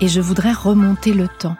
et 0.00 0.08
je 0.08 0.20
voudrais 0.20 0.52
remonter 0.52 1.12
le 1.12 1.28
temps. 1.28 1.56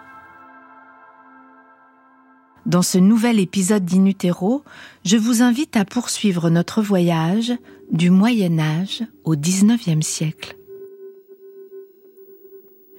Dans 2.66 2.82
ce 2.82 2.98
nouvel 2.98 3.38
épisode 3.38 3.84
d'Inutero, 3.84 4.62
je 5.04 5.16
vous 5.16 5.40
invite 5.40 5.76
à 5.76 5.84
poursuivre 5.84 6.50
notre 6.50 6.82
voyage 6.82 7.52
du 7.92 8.10
Moyen 8.10 8.58
Âge 8.58 9.04
au 9.24 9.36
XIXe 9.36 10.04
siècle. 10.04 10.56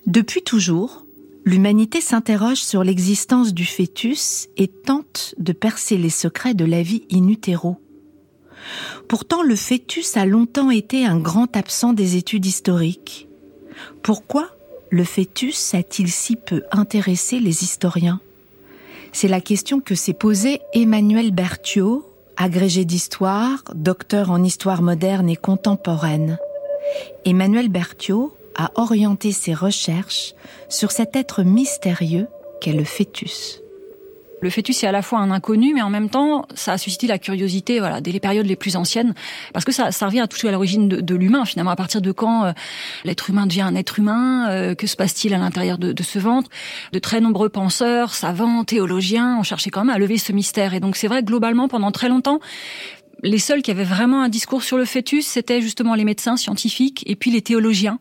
Depuis 0.05 0.41
toujours, 0.41 1.05
l'humanité 1.43 1.99
s'interroge 1.99 2.61
sur 2.61 2.83
l'existence 2.83 3.53
du 3.53 3.65
fœtus 3.65 4.47
et 4.55 4.69
tente 4.69 5.35
de 5.37 5.51
percer 5.51 5.97
les 5.97 6.09
secrets 6.09 6.53
de 6.53 6.65
la 6.65 6.81
vie 6.81 7.03
in 7.11 7.27
utero. 7.27 7.77
Pourtant, 9.09 9.43
le 9.43 9.55
fœtus 9.55 10.15
a 10.15 10.25
longtemps 10.25 10.71
été 10.71 11.05
un 11.05 11.19
grand 11.19 11.55
absent 11.57 11.91
des 11.91 12.15
études 12.15 12.45
historiques. 12.45 13.27
Pourquoi 14.01 14.56
le 14.89 15.03
fœtus 15.03 15.73
a-t-il 15.73 16.09
si 16.09 16.35
peu 16.35 16.63
intéressé 16.71 17.39
les 17.39 17.63
historiens? 17.63 18.19
C'est 19.11 19.27
la 19.27 19.41
question 19.41 19.79
que 19.79 19.95
s'est 19.95 20.13
posée 20.13 20.61
Emmanuel 20.73 21.31
Berthiaud, 21.31 22.05
agrégé 22.35 22.85
d'histoire, 22.85 23.63
docteur 23.73 24.31
en 24.31 24.43
histoire 24.43 24.81
moderne 24.81 25.29
et 25.29 25.35
contemporaine. 25.35 26.37
Emmanuel 27.25 27.69
Berthiaud 27.69 28.35
a 28.55 28.71
orienté 28.75 29.31
ses 29.31 29.53
recherches 29.53 30.33
sur 30.69 30.91
cet 30.91 31.15
être 31.15 31.43
mystérieux 31.43 32.27
qu'est 32.61 32.73
le 32.73 32.83
fœtus. 32.83 33.61
Le 34.39 34.49
fœtus 34.51 34.83
est 34.83 34.87
à 34.87 34.91
la 34.91 35.01
fois 35.01 35.19
un 35.19 35.31
inconnu, 35.31 35.73
mais 35.73 35.81
en 35.81 35.89
même 35.89 36.09
temps, 36.09 36.45
ça 36.53 36.73
a 36.73 36.77
suscité 36.77 37.07
la 37.07 37.17
curiosité, 37.17 37.79
voilà, 37.79 38.01
dès 38.01 38.11
les 38.11 38.19
périodes 38.19 38.45
les 38.45 38.55
plus 38.55 38.75
anciennes, 38.75 39.15
parce 39.51 39.65
que 39.65 39.71
ça, 39.71 39.91
ça 39.91 40.05
revient 40.05 40.19
à 40.19 40.27
toucher 40.27 40.47
à 40.47 40.51
l'origine 40.51 40.87
de, 40.87 41.01
de 41.01 41.15
l'humain, 41.15 41.43
finalement. 41.45 41.71
À 41.71 41.75
partir 41.75 42.01
de 42.01 42.11
quand 42.11 42.45
euh, 42.45 42.51
l'être 43.03 43.29
humain 43.29 43.47
devient 43.47 43.61
un 43.61 43.73
être 43.73 43.97
humain, 43.97 44.49
euh, 44.49 44.75
que 44.75 44.85
se 44.85 44.95
passe-t-il 44.95 45.33
à 45.33 45.37
l'intérieur 45.39 45.79
de, 45.79 45.91
de, 45.91 46.03
ce 46.03 46.19
ventre? 46.19 46.51
De 46.93 46.99
très 46.99 47.19
nombreux 47.19 47.49
penseurs, 47.49 48.13
savants, 48.13 48.63
théologiens 48.63 49.39
ont 49.39 49.43
cherché 49.43 49.71
quand 49.71 49.83
même 49.83 49.95
à 49.95 49.97
lever 49.97 50.19
ce 50.19 50.31
mystère. 50.31 50.75
Et 50.75 50.79
donc, 50.79 50.97
c'est 50.97 51.07
vrai, 51.07 51.23
globalement, 51.23 51.67
pendant 51.67 51.91
très 51.91 52.09
longtemps, 52.09 52.39
les 53.23 53.39
seuls 53.39 53.61
qui 53.61 53.71
avaient 53.71 53.83
vraiment 53.83 54.21
un 54.21 54.29
discours 54.29 54.63
sur 54.63 54.77
le 54.77 54.85
fœtus, 54.85 55.25
c'était 55.25 55.61
justement 55.61 55.95
les 55.95 56.03
médecins 56.03 56.37
scientifiques 56.37 57.03
et 57.07 57.15
puis 57.15 57.31
les 57.31 57.41
théologiens. 57.41 57.99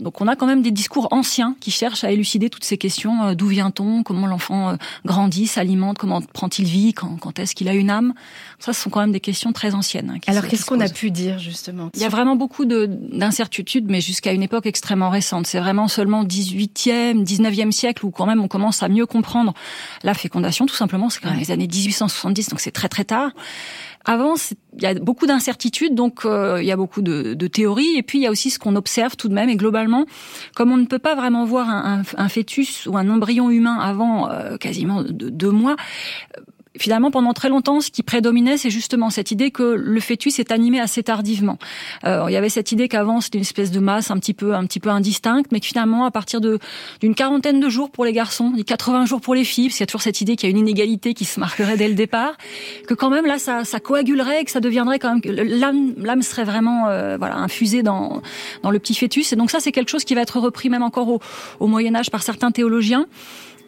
Donc 0.00 0.20
on 0.20 0.26
a 0.26 0.36
quand 0.36 0.46
même 0.46 0.62
des 0.62 0.70
discours 0.70 1.08
anciens 1.12 1.56
qui 1.60 1.70
cherchent 1.70 2.04
à 2.04 2.10
élucider 2.10 2.50
toutes 2.50 2.64
ces 2.64 2.76
questions. 2.76 3.24
Euh, 3.24 3.34
d'où 3.34 3.46
vient-on 3.46 4.02
Comment 4.02 4.26
l'enfant 4.26 4.70
euh, 4.70 4.76
grandit, 5.04 5.46
s'alimente 5.46 5.98
Comment 5.98 6.20
prend-il 6.20 6.66
vie 6.66 6.94
Quand, 6.94 7.16
quand 7.16 7.38
est-ce 7.38 7.54
qu'il 7.54 7.68
a 7.68 7.74
une 7.74 7.90
âme 7.90 8.12
Ça, 8.58 8.72
ce 8.72 8.82
sont 8.82 8.90
quand 8.90 9.00
même 9.00 9.12
des 9.12 9.20
questions 9.20 9.52
très 9.52 9.74
anciennes. 9.74 10.10
Hein, 10.16 10.20
Alors 10.26 10.46
qu'est-ce 10.46 10.64
qu'on 10.64 10.80
a 10.80 10.88
pu 10.88 11.10
dire 11.10 11.38
justement? 11.38 11.90
Il 11.94 12.00
y 12.00 12.04
a 12.04 12.08
vraiment 12.08 12.36
beaucoup 12.36 12.64
d'incertitudes, 12.64 13.86
mais 13.88 14.00
jusqu'à 14.00 14.32
une 14.32 14.42
époque 14.42 14.66
extrêmement 14.66 15.10
récente. 15.10 15.46
C'est 15.46 15.60
vraiment 15.60 15.88
seulement 15.88 16.24
18e, 16.24 17.24
19e 17.24 17.70
siècle 17.70 18.04
où 18.04 18.10
quand 18.10 18.26
même 18.26 18.40
on 18.40 18.48
commence 18.48 18.82
à 18.82 18.88
mieux 18.88 19.06
comprendre 19.06 19.54
la 20.02 20.14
fécondation. 20.14 20.66
Tout 20.66 20.74
simplement, 20.74 21.08
c'est 21.08 21.20
quand 21.20 21.30
même 21.30 21.38
les 21.38 21.50
années 21.50 21.68
1870, 21.68 22.48
donc 22.48 22.60
c'est 22.60 22.72
très 22.72 22.88
très 22.88 23.04
tard. 23.04 23.30
Avant, 24.08 24.34
il 24.74 24.82
y 24.82 24.86
a 24.86 24.94
beaucoup 24.94 25.26
d'incertitudes, 25.26 25.96
donc 25.96 26.24
euh, 26.24 26.62
il 26.62 26.66
y 26.66 26.70
a 26.70 26.76
beaucoup 26.76 27.02
de, 27.02 27.34
théories, 27.48 27.96
et 27.96 28.02
puis 28.02 28.18
il 28.18 28.22
y 28.22 28.26
a 28.26 28.30
aussi 28.30 28.50
ce 28.50 28.58
qu'on 28.60 28.76
observe 28.76 29.16
tout 29.16 29.28
de 29.28 29.34
même. 29.34 29.48
Et 29.48 29.56
globalement, 29.56 30.06
comme 30.54 30.70
on 30.70 30.76
ne 30.76 30.86
peut 30.86 31.00
pas 31.00 31.16
vraiment 31.16 31.44
voir 31.44 31.68
un, 31.68 32.28
fœtus 32.28 32.86
ou 32.86 32.96
un 32.96 33.08
embryon 33.08 33.50
humain 33.50 33.78
avant 33.80 34.30
euh, 34.30 34.56
quasiment 34.58 35.02
deux 35.02 35.50
mois, 35.50 35.74
finalement, 36.78 37.10
pendant 37.10 37.32
très 37.32 37.48
longtemps, 37.48 37.80
ce 37.80 37.90
qui 37.90 38.02
prédominait, 38.02 38.56
c'est 38.56 38.70
justement 38.70 39.10
cette 39.10 39.30
idée 39.30 39.50
que 39.50 39.62
le 39.62 40.00
fœtus 40.00 40.38
est 40.38 40.52
animé 40.52 40.80
assez 40.80 41.02
tardivement. 41.02 41.58
Euh, 42.04 42.24
il 42.28 42.32
y 42.32 42.36
avait 42.36 42.48
cette 42.48 42.72
idée 42.72 42.88
qu'avant, 42.88 43.20
c'était 43.20 43.38
une 43.38 43.42
espèce 43.42 43.70
de 43.70 43.80
masse 43.80 44.10
un 44.10 44.18
petit 44.18 44.34
peu, 44.34 44.54
un 44.54 44.64
petit 44.66 44.80
peu 44.80 44.90
indistincte, 44.90 45.52
mais 45.52 45.60
que 45.60 45.66
finalement, 45.66 46.04
à 46.04 46.10
partir 46.10 46.40
de 46.40 46.58
d'une 47.00 47.14
quarantaine 47.14 47.60
de 47.60 47.68
jours 47.68 47.90
pour 47.90 48.04
les 48.04 48.12
garçons, 48.12 48.52
80 48.64 49.06
jours 49.06 49.20
pour 49.20 49.34
les 49.34 49.44
filles, 49.44 49.68
parce 49.68 49.76
qu'il 49.76 49.82
y 49.82 49.84
a 49.84 49.86
toujours 49.86 50.02
cette 50.02 50.20
idée 50.20 50.36
qu'il 50.36 50.48
y 50.48 50.52
a 50.52 50.56
une 50.56 50.58
inégalité 50.58 51.14
qui 51.14 51.24
se 51.24 51.40
marquerait 51.40 51.76
dès 51.76 51.88
le 51.88 51.94
départ, 51.94 52.36
que 52.86 52.94
quand 52.94 53.10
même 53.10 53.26
là, 53.26 53.38
ça, 53.38 53.64
ça 53.64 53.80
coagulerait, 53.80 54.44
que 54.44 54.50
ça 54.50 54.60
deviendrait 54.60 54.98
quand 54.98 55.14
même 55.14 55.34
l'âme, 55.34 55.94
l'âme 55.98 56.22
serait 56.22 56.44
vraiment, 56.44 56.88
euh, 56.88 57.16
voilà, 57.16 57.36
infusée 57.36 57.82
dans 57.82 58.22
dans 58.62 58.70
le 58.70 58.78
petit 58.78 58.94
fœtus. 58.94 59.32
Et 59.32 59.36
donc 59.36 59.50
ça, 59.50 59.60
c'est 59.60 59.72
quelque 59.72 59.90
chose 59.90 60.04
qui 60.04 60.14
va 60.14 60.22
être 60.22 60.38
repris 60.38 60.68
même 60.68 60.82
encore 60.82 61.08
au, 61.08 61.20
au 61.60 61.66
Moyen 61.66 61.94
Âge 61.94 62.10
par 62.10 62.22
certains 62.22 62.50
théologiens. 62.50 63.06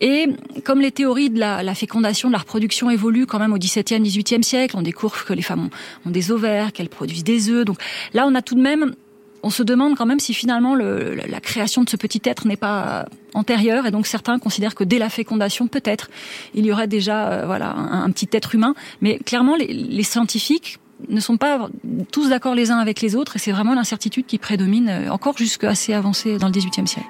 Et 0.01 0.29
comme 0.65 0.81
les 0.81 0.93
théories 0.93 1.31
de 1.31 1.39
la, 1.39 1.63
la, 1.63 1.75
fécondation, 1.75 2.29
de 2.29 2.33
la 2.33 2.39
reproduction 2.39 2.91
évoluent 2.91 3.27
quand 3.27 3.39
même 3.39 3.53
au 3.53 3.59
XVIIe, 3.59 4.01
XVIIIe 4.01 4.45
siècle, 4.45 4.77
on 4.77 4.83
découvre 4.83 5.25
que 5.25 5.33
les 5.33 5.43
femmes 5.43 5.71
ont, 6.07 6.11
des 6.11 6.31
ovaires, 6.31 6.73
qu'elles 6.73 6.89
produisent 6.89 7.25
des 7.25 7.51
œufs. 7.51 7.65
Donc 7.65 7.79
là, 8.15 8.27
on 8.27 8.35
a 8.35 8.43
tout 8.43 8.55
de 8.55 8.61
même, 8.61 8.95
on 9.43 9.51
se 9.51 9.63
demande 9.63 9.97
quand 9.97 10.07
même 10.07 10.21
si 10.21 10.35
finalement 10.35 10.75
le, 10.75 11.15
la 11.15 11.41
création 11.41 11.83
de 11.83 11.91
ce 11.91 11.97
petit 11.97 12.21
être 12.25 12.47
n'est 12.47 12.57
pas 12.57 13.07
antérieure. 13.35 13.87
Et 13.87 13.91
donc 13.91 14.07
certains 14.07 14.39
considèrent 14.39 14.75
que 14.75 14.85
dès 14.85 14.99
la 14.99 15.09
fécondation, 15.09 15.67
peut-être, 15.67 16.11
il 16.55 16.65
y 16.65 16.73
aurait 16.73 16.89
déjà 16.89 17.29
euh, 17.29 17.47
voilà 17.47 17.73
un, 17.73 18.05
un, 18.05 18.11
petit 18.11 18.29
être 18.33 18.55
humain. 18.55 18.75
Mais 19.01 19.19
clairement, 19.19 19.57
les, 19.57 19.67
les 19.67 20.03
scientifiques 20.05 20.79
ne 21.09 21.21
sont 21.21 21.37
pas 21.37 21.69
tous 22.11 22.31
d'accord 22.31 22.55
les 22.55 22.71
uns 22.71 22.79
avec 22.79 23.01
les 23.01 23.15
autres, 23.15 23.37
et 23.37 23.39
c'est 23.39 23.53
vraiment 23.53 23.75
l'incertitude 23.75 24.27
qui 24.27 24.39
prédomine 24.39 24.89
euh, 24.89 25.11
encore 25.11 25.37
jusqu'à 25.37 25.71
assez 25.71 25.93
avancé 25.95 26.39
dans 26.39 26.47
le 26.47 26.53
XVIIIe 26.53 26.89
siècle. 26.89 27.09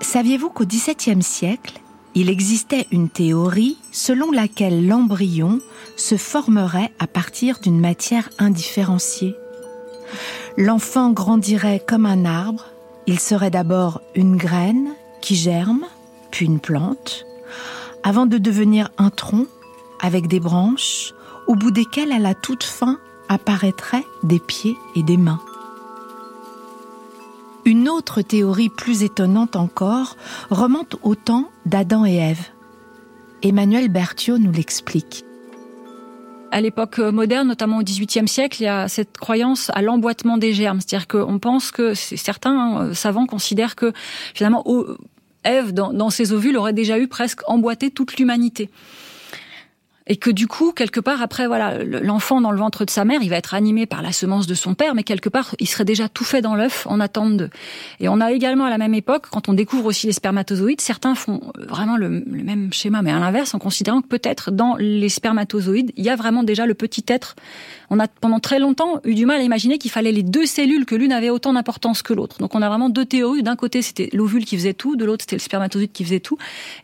Saviez-vous 0.00 0.48
qu'au 0.48 0.64
XVIIe 0.64 1.22
siècle, 1.22 1.80
il 2.14 2.30
existait 2.30 2.86
une 2.90 3.08
théorie 3.08 3.78
selon 3.92 4.32
laquelle 4.32 4.86
l'embryon 4.86 5.60
se 5.96 6.16
formerait 6.16 6.90
à 6.98 7.06
partir 7.06 7.60
d'une 7.60 7.78
matière 7.78 8.28
indifférenciée? 8.38 9.36
L'enfant 10.56 11.10
grandirait 11.10 11.82
comme 11.86 12.06
un 12.06 12.24
arbre, 12.24 12.66
il 13.06 13.20
serait 13.20 13.50
d'abord 13.50 14.00
une 14.14 14.36
graine 14.36 14.90
qui 15.20 15.36
germe, 15.36 15.84
puis 16.30 16.46
une 16.46 16.60
plante, 16.60 17.26
avant 18.02 18.26
de 18.26 18.38
devenir 18.38 18.90
un 18.98 19.10
tronc 19.10 19.46
avec 20.00 20.26
des 20.26 20.40
branches, 20.40 21.12
au 21.46 21.54
bout 21.54 21.70
desquelles 21.70 22.12
à 22.12 22.18
la 22.18 22.34
toute 22.34 22.64
fin 22.64 22.98
apparaîtraient 23.28 24.06
des 24.22 24.40
pieds 24.40 24.76
et 24.96 25.02
des 25.02 25.16
mains. 25.16 25.40
Une 27.70 27.88
autre 27.88 28.20
théorie 28.20 28.68
plus 28.68 29.04
étonnante 29.04 29.54
encore 29.54 30.16
remonte 30.50 30.96
au 31.04 31.14
temps 31.14 31.48
d'Adam 31.66 32.04
et 32.04 32.16
Ève. 32.16 32.48
Emmanuel 33.44 33.88
Berthiaud 33.88 34.38
nous 34.38 34.50
l'explique. 34.50 35.24
À 36.50 36.60
l'époque 36.60 36.98
moderne, 36.98 37.46
notamment 37.46 37.78
au 37.78 37.84
XVIIIe 37.84 38.26
siècle, 38.26 38.60
il 38.60 38.64
y 38.64 38.66
a 38.66 38.88
cette 38.88 39.18
croyance 39.18 39.70
à 39.72 39.82
l'emboîtement 39.82 40.36
des 40.36 40.52
germes. 40.52 40.80
C'est-à-dire 40.80 41.06
qu'on 41.06 41.38
pense 41.38 41.70
que 41.70 41.94
certains 41.94 42.80
euh, 42.80 42.92
savants 42.92 43.26
considèrent 43.26 43.76
que 43.76 43.92
finalement 44.34 44.64
Ève, 45.44 45.72
dans, 45.72 45.92
dans 45.92 46.10
ses 46.10 46.32
ovules, 46.32 46.56
aurait 46.56 46.72
déjà 46.72 46.98
eu 46.98 47.06
presque 47.06 47.48
emboîté 47.48 47.92
toute 47.92 48.16
l'humanité. 48.16 48.68
Et 50.10 50.16
que 50.16 50.28
du 50.28 50.48
coup, 50.48 50.72
quelque 50.72 50.98
part, 50.98 51.22
après, 51.22 51.46
voilà, 51.46 51.84
l'enfant 51.84 52.40
dans 52.40 52.50
le 52.50 52.58
ventre 52.58 52.84
de 52.84 52.90
sa 52.90 53.04
mère, 53.04 53.22
il 53.22 53.30
va 53.30 53.36
être 53.36 53.54
animé 53.54 53.86
par 53.86 54.02
la 54.02 54.10
semence 54.10 54.48
de 54.48 54.54
son 54.54 54.74
père, 54.74 54.96
mais 54.96 55.04
quelque 55.04 55.28
part, 55.28 55.54
il 55.60 55.68
serait 55.68 55.84
déjà 55.84 56.08
tout 56.08 56.24
fait 56.24 56.42
dans 56.42 56.56
l'œuf 56.56 56.84
en 56.88 56.98
attente 56.98 57.36
de. 57.36 57.48
Et 58.00 58.08
on 58.08 58.20
a 58.20 58.32
également 58.32 58.64
à 58.64 58.70
la 58.70 58.78
même 58.78 58.94
époque, 58.94 59.26
quand 59.30 59.48
on 59.48 59.52
découvre 59.52 59.86
aussi 59.86 60.08
les 60.08 60.12
spermatozoïdes, 60.12 60.80
certains 60.80 61.14
font 61.14 61.40
vraiment 61.56 61.96
le, 61.96 62.08
même 62.08 62.72
schéma, 62.72 63.02
mais 63.02 63.12
à 63.12 63.20
l'inverse, 63.20 63.54
en 63.54 63.60
considérant 63.60 64.02
que 64.02 64.08
peut-être 64.08 64.50
dans 64.50 64.74
les 64.74 65.08
spermatozoïdes, 65.08 65.92
il 65.96 66.04
y 66.04 66.10
a 66.10 66.16
vraiment 66.16 66.42
déjà 66.42 66.66
le 66.66 66.74
petit 66.74 67.04
être. 67.06 67.36
On 67.88 68.00
a 68.00 68.08
pendant 68.08 68.40
très 68.40 68.58
longtemps 68.58 69.00
eu 69.04 69.14
du 69.14 69.26
mal 69.26 69.40
à 69.40 69.44
imaginer 69.44 69.78
qu'il 69.78 69.92
fallait 69.92 70.12
les 70.12 70.24
deux 70.24 70.46
cellules, 70.46 70.86
que 70.86 70.96
l'une 70.96 71.12
avait 71.12 71.30
autant 71.30 71.52
d'importance 71.52 72.02
que 72.02 72.14
l'autre. 72.14 72.38
Donc 72.38 72.56
on 72.56 72.62
a 72.62 72.68
vraiment 72.68 72.88
deux 72.88 73.04
théories. 73.04 73.44
D'un 73.44 73.56
côté, 73.56 73.80
c'était 73.80 74.10
l'ovule 74.12 74.44
qui 74.44 74.56
faisait 74.56 74.74
tout, 74.74 74.96
de 74.96 75.04
l'autre, 75.04 75.22
c'était 75.22 75.36
le 75.36 75.40
spermatozoïde 75.40 75.92
qui 75.92 76.02
faisait 76.02 76.20
tout. 76.20 76.36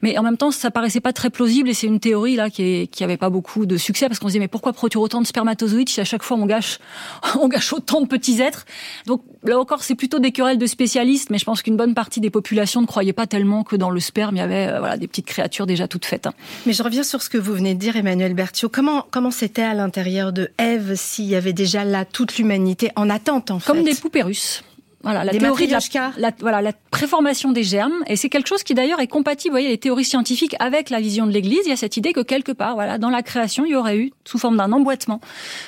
Mais 0.02 0.16
en 0.16 0.22
même 0.22 0.36
temps, 0.36 0.52
ça 0.52 0.70
paraissait 0.70 1.00
pas 1.00 1.12
très 1.12 1.30
plausible 1.30 1.68
et 1.68 1.74
c'est 1.74 1.88
une 1.88 1.98
théorie 1.98 2.36
là 2.36 2.50
qui, 2.50 2.62
est, 2.62 2.86
qui 2.86 3.02
avait 3.02 3.15
pas 3.16 3.30
beaucoup 3.30 3.66
de 3.66 3.76
succès 3.76 4.08
parce 4.08 4.18
qu'on 4.18 4.26
se 4.26 4.32
disait 4.32 4.40
mais 4.40 4.48
pourquoi 4.48 4.72
produire 4.72 5.00
autant 5.02 5.20
de 5.20 5.26
spermatozoïdes 5.26 5.88
si 5.88 6.00
à 6.00 6.04
chaque 6.04 6.22
fois 6.22 6.36
on 6.36 6.46
gâche 6.46 6.78
on 7.40 7.48
gâche 7.48 7.72
autant 7.72 8.00
de 8.00 8.06
petits 8.06 8.40
êtres? 8.40 8.64
Donc 9.06 9.22
là 9.44 9.58
encore 9.58 9.82
c'est 9.82 9.94
plutôt 9.94 10.18
des 10.18 10.32
querelles 10.32 10.58
de 10.58 10.66
spécialistes 10.66 11.30
mais 11.30 11.38
je 11.38 11.44
pense 11.44 11.62
qu'une 11.62 11.76
bonne 11.76 11.94
partie 11.94 12.20
des 12.20 12.30
populations 12.30 12.80
ne 12.80 12.86
croyaient 12.86 13.12
pas 13.12 13.26
tellement 13.26 13.64
que 13.64 13.76
dans 13.76 13.90
le 13.90 14.00
sperme 14.00 14.36
il 14.36 14.38
y 14.38 14.42
avait 14.42 14.68
euh, 14.68 14.78
voilà 14.78 14.96
des 14.96 15.06
petites 15.06 15.26
créatures 15.26 15.66
déjà 15.66 15.88
toutes 15.88 16.04
faites. 16.04 16.26
Hein. 16.26 16.34
Mais 16.66 16.72
je 16.72 16.82
reviens 16.82 17.02
sur 17.02 17.22
ce 17.22 17.28
que 17.28 17.38
vous 17.38 17.54
venez 17.54 17.74
de 17.74 17.78
dire 17.80 17.96
Emmanuel 17.96 18.34
Berthiaud. 18.34 18.68
Comment 18.68 19.06
comment 19.10 19.30
c'était 19.30 19.62
à 19.62 19.74
l'intérieur 19.74 20.32
de 20.32 20.50
Ève 20.58 20.94
s'il 20.96 21.26
y 21.26 21.34
avait 21.34 21.52
déjà 21.52 21.84
là 21.84 22.04
toute 22.04 22.38
l'humanité 22.38 22.90
en 22.96 23.10
attente 23.10 23.50
en 23.50 23.58
fait? 23.58 23.72
Comme 23.72 23.84
des 23.84 23.94
poupées 23.94 24.22
russes. 24.22 24.62
Voilà, 25.06 25.22
la 25.22 25.30
théorie 25.30 25.68
de 25.68 26.20
la, 26.20 26.32
voilà, 26.40 26.60
la 26.60 26.72
préformation 26.72 27.52
des 27.52 27.62
germes. 27.62 28.02
Et 28.08 28.16
c'est 28.16 28.28
quelque 28.28 28.48
chose 28.48 28.64
qui 28.64 28.74
d'ailleurs 28.74 28.98
est 28.98 29.06
compatible, 29.06 29.52
vous 29.52 29.60
voyez, 29.60 29.68
les 29.68 29.78
théories 29.78 30.04
scientifiques 30.04 30.56
avec 30.58 30.90
la 30.90 30.98
vision 30.98 31.28
de 31.28 31.30
l'Église. 31.30 31.60
Il 31.64 31.68
y 31.68 31.72
a 31.72 31.76
cette 31.76 31.96
idée 31.96 32.12
que 32.12 32.22
quelque 32.22 32.50
part, 32.50 32.74
voilà, 32.74 32.98
dans 32.98 33.08
la 33.08 33.22
création, 33.22 33.64
il 33.64 33.70
y 33.70 33.76
aurait 33.76 33.98
eu, 33.98 34.10
sous 34.24 34.38
forme 34.38 34.56
d'un 34.56 34.72
emboîtement, 34.72 35.20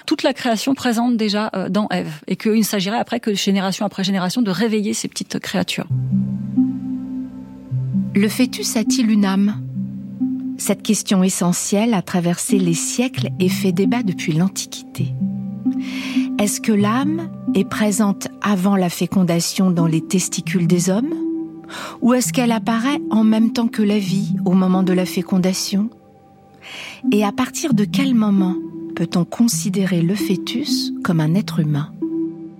toute 0.06 0.24
la 0.24 0.32
création 0.32 0.74
présente 0.74 1.16
déjà 1.16 1.52
euh, 1.54 1.68
dans 1.68 1.86
Ève. 1.90 2.14
Et 2.26 2.34
qu'il 2.34 2.64
s'agirait 2.64 2.98
après 2.98 3.20
que 3.20 3.32
génération 3.32 3.86
après 3.86 4.02
génération 4.02 4.42
de 4.42 4.50
réveiller 4.50 4.92
ces 4.92 5.06
petites 5.06 5.38
créatures. 5.38 5.86
Le 8.16 8.28
fœtus 8.28 8.76
a-t-il 8.76 9.08
une 9.08 9.24
âme? 9.24 9.62
Cette 10.56 10.82
question 10.82 11.22
essentielle 11.22 11.94
a 11.94 12.02
traversé 12.02 12.58
les 12.58 12.74
siècles 12.74 13.28
et 13.38 13.48
fait 13.48 13.70
débat 13.70 14.02
depuis 14.02 14.32
l'Antiquité. 14.32 15.14
Est-ce 16.38 16.60
que 16.60 16.72
l'âme 16.72 17.28
est 17.54 17.68
présente 17.68 18.28
avant 18.42 18.76
la 18.76 18.90
fécondation 18.90 19.70
dans 19.70 19.86
les 19.86 20.00
testicules 20.00 20.66
des 20.66 20.90
hommes? 20.90 21.14
Ou 22.00 22.14
est-ce 22.14 22.32
qu'elle 22.32 22.52
apparaît 22.52 23.00
en 23.10 23.24
même 23.24 23.52
temps 23.52 23.68
que 23.68 23.82
la 23.82 23.98
vie 23.98 24.34
au 24.44 24.52
moment 24.52 24.82
de 24.82 24.92
la 24.92 25.04
fécondation? 25.04 25.90
Et 27.12 27.24
à 27.24 27.32
partir 27.32 27.74
de 27.74 27.84
quel 27.84 28.14
moment 28.14 28.54
peut-on 28.94 29.24
considérer 29.24 30.02
le 30.02 30.14
fœtus 30.14 30.92
comme 31.02 31.20
un 31.20 31.34
être 31.34 31.60
humain? 31.60 31.92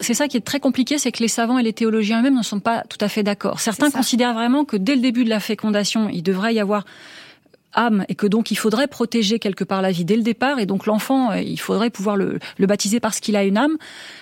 C'est 0.00 0.15
ça 0.15 0.29
qui 0.29 0.37
est 0.37 0.43
très 0.43 0.61
compliqué, 0.61 0.99
c'est 0.99 1.11
que 1.11 1.23
les 1.23 1.29
savants 1.29 1.59
et 1.59 1.62
les 1.62 1.73
théologiens 1.73 2.20
eux-mêmes 2.20 2.37
ne 2.37 2.43
sont 2.43 2.61
pas 2.61 2.82
tout 2.82 2.99
à 3.00 3.09
fait 3.09 3.23
d'accord. 3.23 3.59
Certains 3.61 3.91
considèrent 3.91 4.35
vraiment 4.35 4.65
que 4.65 4.76
dès 4.76 4.94
le 4.94 5.00
début 5.00 5.25
de 5.25 5.29
la 5.29 5.41
fécondation, 5.41 6.09
il 6.09 6.23
devrait 6.23 6.55
y 6.55 6.61
avoir 6.61 6.85
âme 7.75 8.05
et 8.09 8.15
que 8.15 8.26
donc 8.26 8.50
il 8.50 8.56
faudrait 8.56 8.87
protéger 8.87 9.38
quelque 9.38 9.65
part 9.65 9.82
la 9.82 9.91
vie 9.91 10.05
dès 10.05 10.17
le 10.17 10.23
départ 10.23 10.59
et 10.59 10.67
donc 10.67 10.87
l'enfant 10.87 11.31
euh, 11.31 11.41
il 11.41 11.59
faudrait 11.59 11.91
pouvoir 11.91 12.17
le, 12.17 12.38
le 12.56 12.67
baptiser 12.67 13.00
parce 13.00 13.20
qu'il 13.20 13.37
a 13.37 13.44
une 13.44 13.59
âme 13.59 13.76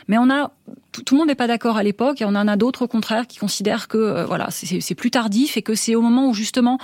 mais 0.08 0.18
on 0.18 0.30
a 0.30 0.50
tout, 0.92 1.14
le 1.14 1.18
monde 1.18 1.28
n'est 1.28 1.34
pas 1.34 1.46
d'accord 1.46 1.76
à 1.76 1.82
l'époque 1.82 2.20
et 2.22 2.24
on 2.24 2.30
en 2.30 2.48
a 2.48 2.56
d'autres 2.56 2.82
au 2.82 2.88
contraire 2.88 3.26
qui 3.26 3.38
considèrent 3.38 3.86
que 3.86 3.98
euh, 3.98 4.24
voilà 4.24 4.48
c'est 4.50 4.94
plus 4.94 5.10
tardif 5.10 5.56
et 5.56 5.62
que 5.62 5.74
c'est 5.74 5.94
au 5.94 6.00
moment 6.00 6.28
où 6.28 6.34
justement 6.34 6.78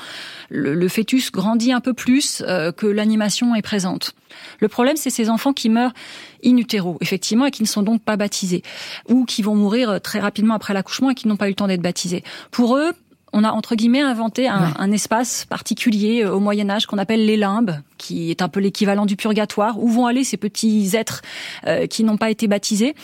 le, 0.51 0.89
fœtus 0.89 1.33
grandit 1.33 1.73
un 1.73 1.81
peu 1.81 1.95
plus 1.95 2.43
euh, 2.47 2.71
que 2.71 2.87
l'animation 2.87 3.55
est 3.55 3.63
présente. 3.63 4.15
Le 4.61 4.69
problème 4.69 4.97
c'est 4.97 5.11
ces 5.11 5.31
enfants 5.31 5.53
qui 5.53 5.69
meurent 5.69 5.93
in 6.45 6.57
utero 6.57 6.97
effectivement 7.01 7.47
et 7.47 7.51
qui 7.51 7.63
ne 7.63 7.69
sont 7.69 7.83
donc 7.83 8.03
pas 8.03 8.17
baptisés 8.17 8.63
ou 9.09 9.25
qui 9.25 9.43
vont 9.43 9.57
mourir 9.57 10.01
très 10.01 10.21
rapidement 10.21 10.55
après 10.55 10.75
l'accouchement 10.75 11.11
et 11.11 11.15
qui 11.15 11.27
n'ont 11.27 11.37
pas 11.37 11.47
eu 11.47 11.51
le 11.51 11.57
temps 11.57 11.67
d'être 11.67 11.83
baptisés. 11.83 12.23
Pour 12.51 12.77
eux, 12.77 12.93
on 13.33 13.45
a 13.45 13.51
entre 13.51 13.75
guillemets 13.75 14.01
inventé 14.01 14.49
un, 14.49 14.73
un 14.79 14.93
espace 14.93 15.47
particulier 15.49 16.25
euh, 16.25 16.35
au 16.35 16.41
Moyen 16.41 16.69
Âge 16.71 16.87
qu'on 16.87 16.99
appelle 16.99 17.25
les 17.25 17.37
limbes, 17.37 17.77
qui 18.03 18.31
est 18.31 18.43
un 18.43 18.49
peu 18.49 18.61
l'équivalent 18.61 19.07
du 19.07 19.17
purgatoire, 19.17 19.75
où 19.83 19.89
vont 19.89 20.07
aller 20.07 20.25
ces 20.25 20.37
petits 20.37 20.91
êtres 20.95 21.23
euh, 21.67 21.87
qui 21.87 22.03
n'ont 22.05 22.19
pas 22.19 22.31
été 22.31 22.49
baptisés? 22.49 22.95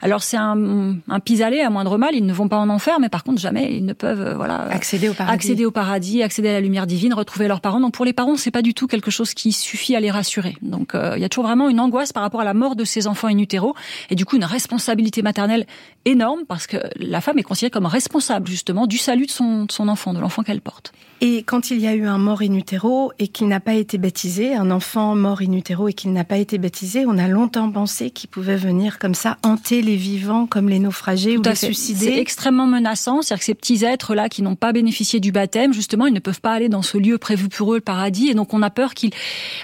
Alors 0.00 0.22
c'est 0.22 0.36
un, 0.36 0.94
un 1.16 1.20
pis-aller 1.20 1.60
à 1.60 1.70
moindre 1.70 1.98
mal, 1.98 2.14
ils 2.14 2.24
ne 2.24 2.32
vont 2.32 2.48
pas 2.48 2.58
en 2.58 2.68
enfer, 2.68 3.00
mais 3.00 3.08
par 3.08 3.24
contre 3.24 3.40
jamais 3.40 3.76
ils 3.76 3.84
ne 3.84 3.92
peuvent 3.92 4.20
euh, 4.20 4.34
voilà 4.34 4.56
accéder 4.70 5.08
au 5.08 5.14
paradis, 5.14 5.34
accéder 5.34 5.64
au 5.66 5.70
paradis, 5.70 6.22
accéder 6.22 6.48
à 6.48 6.52
la 6.52 6.60
lumière 6.60 6.86
divine, 6.86 7.12
retrouver 7.14 7.48
leurs 7.48 7.60
parents. 7.60 7.80
Donc 7.80 7.94
pour 7.94 8.04
les 8.04 8.12
parents, 8.12 8.36
c'est 8.36 8.52
pas 8.52 8.62
du 8.62 8.74
tout 8.74 8.86
quelque 8.86 9.10
chose 9.10 9.34
qui 9.34 9.52
suffit 9.52 9.96
à 9.96 10.00
les 10.00 10.10
rassurer. 10.10 10.56
Donc 10.62 10.92
il 10.94 11.20
y 11.20 11.24
a 11.24 11.28
toujours 11.28 11.46
vraiment 11.46 11.68
une 11.68 11.80
angoisse 11.80 12.12
par 12.12 12.22
rapport 12.22 12.40
à 12.40 12.44
la 12.44 12.54
mort 12.54 12.76
de 12.76 12.84
ces 12.84 13.06
enfants 13.06 13.28
in 13.28 13.38
utero, 13.38 13.74
et 14.10 14.14
du 14.14 14.24
coup 14.24 14.36
une 14.36 14.44
responsabilité 14.44 15.22
maternelle 15.22 15.66
énorme 16.04 16.44
parce 16.46 16.66
que 16.66 16.76
la 16.96 17.20
femme 17.20 17.38
est 17.38 17.42
considérée 17.42 17.70
comme 17.70 17.86
responsable 17.86 18.46
justement 18.48 18.86
du 18.86 18.98
salut 18.98 19.26
de 19.26 19.30
son 19.30 19.66
son 19.68 19.88
enfant, 19.88 20.14
de 20.14 20.20
l'enfant 20.20 20.42
qu'elle 20.42 20.60
porte. 20.60 20.92
Et 21.26 21.42
quand 21.42 21.70
il 21.70 21.80
y 21.80 21.86
a 21.86 21.94
eu 21.94 22.06
un 22.06 22.18
mort 22.18 22.42
in 22.42 22.52
utero 22.52 23.10
et 23.18 23.28
qu'il 23.28 23.48
n'a 23.48 23.58
pas 23.58 23.72
été 23.72 23.96
baptisé, 23.96 24.54
un 24.54 24.70
enfant 24.70 25.14
mort 25.14 25.40
in 25.40 25.54
utero 25.54 25.88
et 25.88 25.94
qu'il 25.94 26.12
n'a 26.12 26.22
pas 26.22 26.36
été 26.36 26.58
baptisé, 26.58 27.06
on 27.06 27.16
a 27.16 27.28
longtemps 27.28 27.72
pensé 27.72 28.10
qu'il 28.10 28.28
pouvait 28.28 28.58
venir 28.58 28.98
comme 28.98 29.14
ça 29.14 29.38
hanter 29.42 29.80
les 29.80 29.96
vivants 29.96 30.44
comme 30.44 30.68
les 30.68 30.78
naufragés 30.78 31.38
ou 31.38 31.42
les 31.42 31.54
suicider. 31.54 32.04
C'est 32.04 32.18
extrêmement 32.18 32.66
menaçant, 32.66 33.22
c'est-à-dire 33.22 33.38
que 33.38 33.46
ces 33.46 33.54
petits 33.54 33.86
êtres 33.86 34.14
là 34.14 34.28
qui 34.28 34.42
n'ont 34.42 34.54
pas 34.54 34.72
bénéficié 34.72 35.18
du 35.18 35.32
baptême, 35.32 35.72
justement, 35.72 36.04
ils 36.06 36.12
ne 36.12 36.18
peuvent 36.18 36.42
pas 36.42 36.52
aller 36.52 36.68
dans 36.68 36.82
ce 36.82 36.98
lieu 36.98 37.16
prévu 37.16 37.48
pour 37.48 37.72
eux, 37.72 37.76
le 37.76 37.80
paradis, 37.80 38.28
et 38.28 38.34
donc 38.34 38.52
on 38.52 38.60
a 38.60 38.68
peur 38.68 38.92
qu'ils 38.92 39.12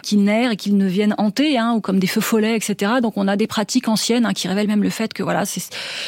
qu'ils 0.02 0.24
naissent 0.24 0.54
et 0.54 0.56
qu'ils 0.56 0.78
ne 0.78 0.86
viennent 0.86 1.14
hanter, 1.18 1.58
hein, 1.58 1.74
ou 1.74 1.82
comme 1.82 1.98
des 1.98 2.06
feux 2.06 2.22
follets, 2.22 2.56
etc. 2.56 2.92
Donc 3.02 3.18
on 3.18 3.28
a 3.28 3.36
des 3.36 3.46
pratiques 3.46 3.88
anciennes 3.88 4.24
hein, 4.24 4.32
qui 4.32 4.48
révèlent 4.48 4.68
même 4.68 4.82
le 4.82 4.88
fait 4.88 5.12
que 5.12 5.22
voilà, 5.22 5.44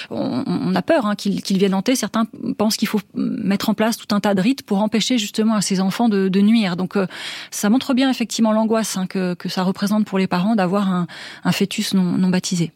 on, 0.08 0.44
on, 0.46 0.74
a 0.74 0.80
peur 0.80 1.04
hein, 1.04 1.14
qu'ils 1.14 1.58
viennent 1.58 1.74
hanter. 1.74 1.94
Certains 1.94 2.24
pensent 2.56 2.78
qu'il 2.78 2.88
faut 2.88 3.00
mettre 3.14 3.68
en 3.68 3.74
place 3.74 3.98
tout 3.98 4.14
un 4.14 4.20
tas 4.20 4.34
de 4.34 4.40
rites 4.40 4.62
pour 4.62 4.80
empêcher 4.80 5.18
justement 5.18 5.41
à 5.50 5.60
ces 5.60 5.80
enfants 5.80 6.08
de, 6.08 6.40
nuire. 6.40 6.76
Donc 6.76 6.96
euh, 6.96 7.06
ça 7.50 7.70
montre 7.70 7.94
bien 7.94 8.10
effectivement 8.10 8.52
l'angoisse 8.52 8.96
hein, 8.96 9.06
que, 9.06 9.36
ça 9.48 9.62
représente 9.62 10.04
pour 10.06 10.18
les 10.18 10.26
parents 10.26 10.56
d'avoir 10.56 10.88
un, 10.90 11.06
fœtus 11.52 11.94
non, 11.94 12.28
baptisé. 12.28 12.72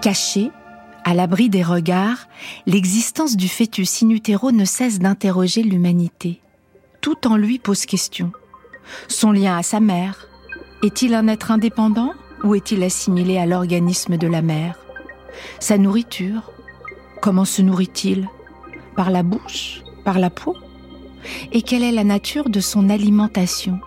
Caché, 0.00 0.50
à 1.04 1.14
l'abri 1.14 1.48
des 1.48 1.62
regards, 1.62 2.28
l'existence 2.66 3.36
du 3.36 3.48
fœtus 3.48 4.02
in 4.02 4.10
utero 4.10 4.50
ne 4.50 4.64
cesse 4.64 4.98
d'interroger 4.98 5.62
l'humanité. 5.62 6.40
Tout 7.00 7.26
en 7.26 7.36
lui 7.36 7.58
pose 7.58 7.86
question. 7.86 8.32
Son 9.08 9.32
lien 9.32 9.56
à 9.56 9.62
sa 9.62 9.80
mère, 9.80 10.26
est-il 10.82 11.14
un 11.14 11.28
être 11.28 11.52
indépendant 11.52 12.14
ou 12.42 12.56
est-il 12.56 12.82
assimilé 12.82 13.38
à 13.38 13.46
l'organisme 13.46 14.16
de 14.16 14.26
la 14.26 14.42
mère? 14.42 14.81
Sa 15.60 15.78
nourriture. 15.78 16.50
Comment 17.20 17.44
se 17.44 17.62
nourrit-il? 17.62 18.28
Par 18.96 19.10
la 19.10 19.22
bouche? 19.22 19.82
Par 20.04 20.18
la 20.18 20.30
peau? 20.30 20.56
Et 21.52 21.62
quelle 21.62 21.82
est 21.82 21.92
la 21.92 22.04
nature 22.04 22.48
de 22.48 22.60
son 22.60 22.90
alimentation? 22.90 23.80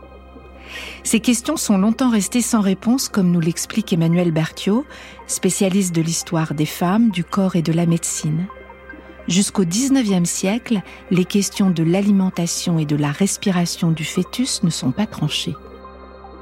Ces 1.04 1.20
questions 1.20 1.58
sont 1.58 1.78
longtemps 1.78 2.10
restées 2.10 2.42
sans 2.42 2.62
réponse, 2.62 3.10
comme 3.10 3.32
nous 3.32 3.40
l'explique 3.40 3.94
Emmanuel 3.94 4.32
Berthiaud, 4.32 4.86
spécialiste 5.28 5.94
de 5.94 6.02
l'histoire 6.02 6.54
des 6.54 6.66
femmes, 6.66 7.12
du 7.12 7.24
corps 7.24 7.56
et 7.56 7.62
de 7.62 7.74
la 7.74 7.86
médecine. 7.86 8.48
Jusqu'au 9.28 9.66
XIXe 9.66 10.30
siècle, 10.30 10.82
les 11.12 11.26
questions 11.26 11.70
de 11.70 11.84
l'alimentation 11.84 12.80
et 12.80 12.86
de 12.86 12.96
la 12.96 13.12
respiration 13.12 13.92
du 13.92 14.06
fœtus 14.06 14.64
ne 14.64 14.70
sont 14.70 14.92
pas 14.92 15.08
tranchées 15.08 15.56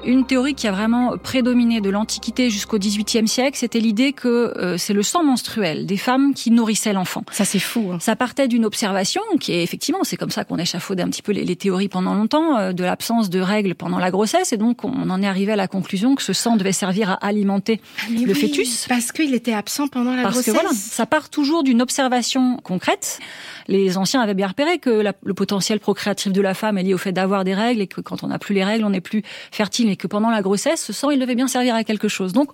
une 0.05 0.25
théorie 0.25 0.55
qui 0.55 0.67
a 0.67 0.71
vraiment 0.71 1.17
prédominé 1.17 1.81
de 1.81 1.89
l'Antiquité 1.89 2.49
jusqu'au 2.49 2.77
XVIIIe 2.77 3.27
siècle, 3.27 3.57
c'était 3.57 3.79
l'idée 3.79 4.13
que 4.13 4.53
euh, 4.57 4.77
c'est 4.77 4.93
le 4.93 5.03
sang 5.03 5.23
menstruel 5.23 5.85
des 5.85 5.97
femmes 5.97 6.33
qui 6.33 6.51
nourrissaient 6.51 6.93
l'enfant. 6.93 7.23
Ça 7.31 7.45
c'est 7.45 7.59
fou. 7.59 7.91
Hein. 7.93 7.97
Ça 7.99 8.15
partait 8.15 8.47
d'une 8.47 8.65
observation 8.65 9.21
qui 9.39 9.53
est 9.53 9.63
effectivement, 9.63 10.03
c'est 10.03 10.17
comme 10.17 10.29
ça 10.29 10.43
qu'on 10.43 10.57
échafaudait 10.57 11.03
un 11.03 11.09
petit 11.09 11.21
peu 11.21 11.31
les, 11.31 11.55
théories 11.55 11.89
pendant 11.89 12.15
longtemps, 12.15 12.57
euh, 12.57 12.73
de 12.73 12.83
l'absence 12.83 13.29
de 13.29 13.39
règles 13.39 13.75
pendant 13.75 13.99
la 13.99 14.11
grossesse, 14.11 14.53
et 14.53 14.57
donc 14.57 14.83
on 14.83 15.09
en 15.09 15.21
est 15.21 15.27
arrivé 15.27 15.51
à 15.51 15.55
la 15.55 15.67
conclusion 15.67 16.15
que 16.15 16.23
ce 16.23 16.33
sang 16.33 16.57
devait 16.57 16.71
servir 16.71 17.11
à 17.11 17.13
alimenter 17.25 17.79
ah, 17.99 18.05
le 18.25 18.33
fœtus. 18.33 18.85
Parce 18.87 19.11
qu'il 19.11 19.33
était 19.33 19.53
absent 19.53 19.87
pendant 19.87 20.15
la 20.15 20.23
grossesse. 20.23 20.45
Parce 20.45 20.45
que 20.45 20.51
voilà, 20.51 20.75
ça 20.75 21.05
part 21.05 21.29
toujours 21.29 21.63
d'une 21.63 21.81
observation 21.81 22.57
concrète 22.57 23.19
les 23.67 23.97
anciens 23.97 24.21
avaient 24.21 24.33
bien 24.33 24.47
repéré 24.47 24.79
que 24.79 25.03
le 25.23 25.33
potentiel 25.33 25.79
procréatif 25.79 26.31
de 26.31 26.41
la 26.41 26.53
femme 26.53 26.77
est 26.77 26.83
lié 26.83 26.93
au 26.93 26.97
fait 26.97 27.11
d'avoir 27.11 27.43
des 27.43 27.53
règles 27.53 27.81
et 27.81 27.87
que 27.87 28.01
quand 28.01 28.23
on 28.23 28.27
n'a 28.27 28.39
plus 28.39 28.55
les 28.55 28.63
règles, 28.63 28.85
on 28.85 28.89
n'est 28.89 29.01
plus 29.01 29.23
fertile 29.51 29.89
mais 29.93 29.97
que 29.97 30.07
pendant 30.07 30.31
la 30.31 30.41
grossesse, 30.41 30.83
ce 30.83 30.91
sang, 30.91 31.11
il 31.11 31.19
devait 31.19 31.35
bien 31.35 31.47
servir 31.47 31.75
à 31.75 31.83
quelque 31.83 32.07
chose. 32.07 32.33
Donc, 32.33 32.49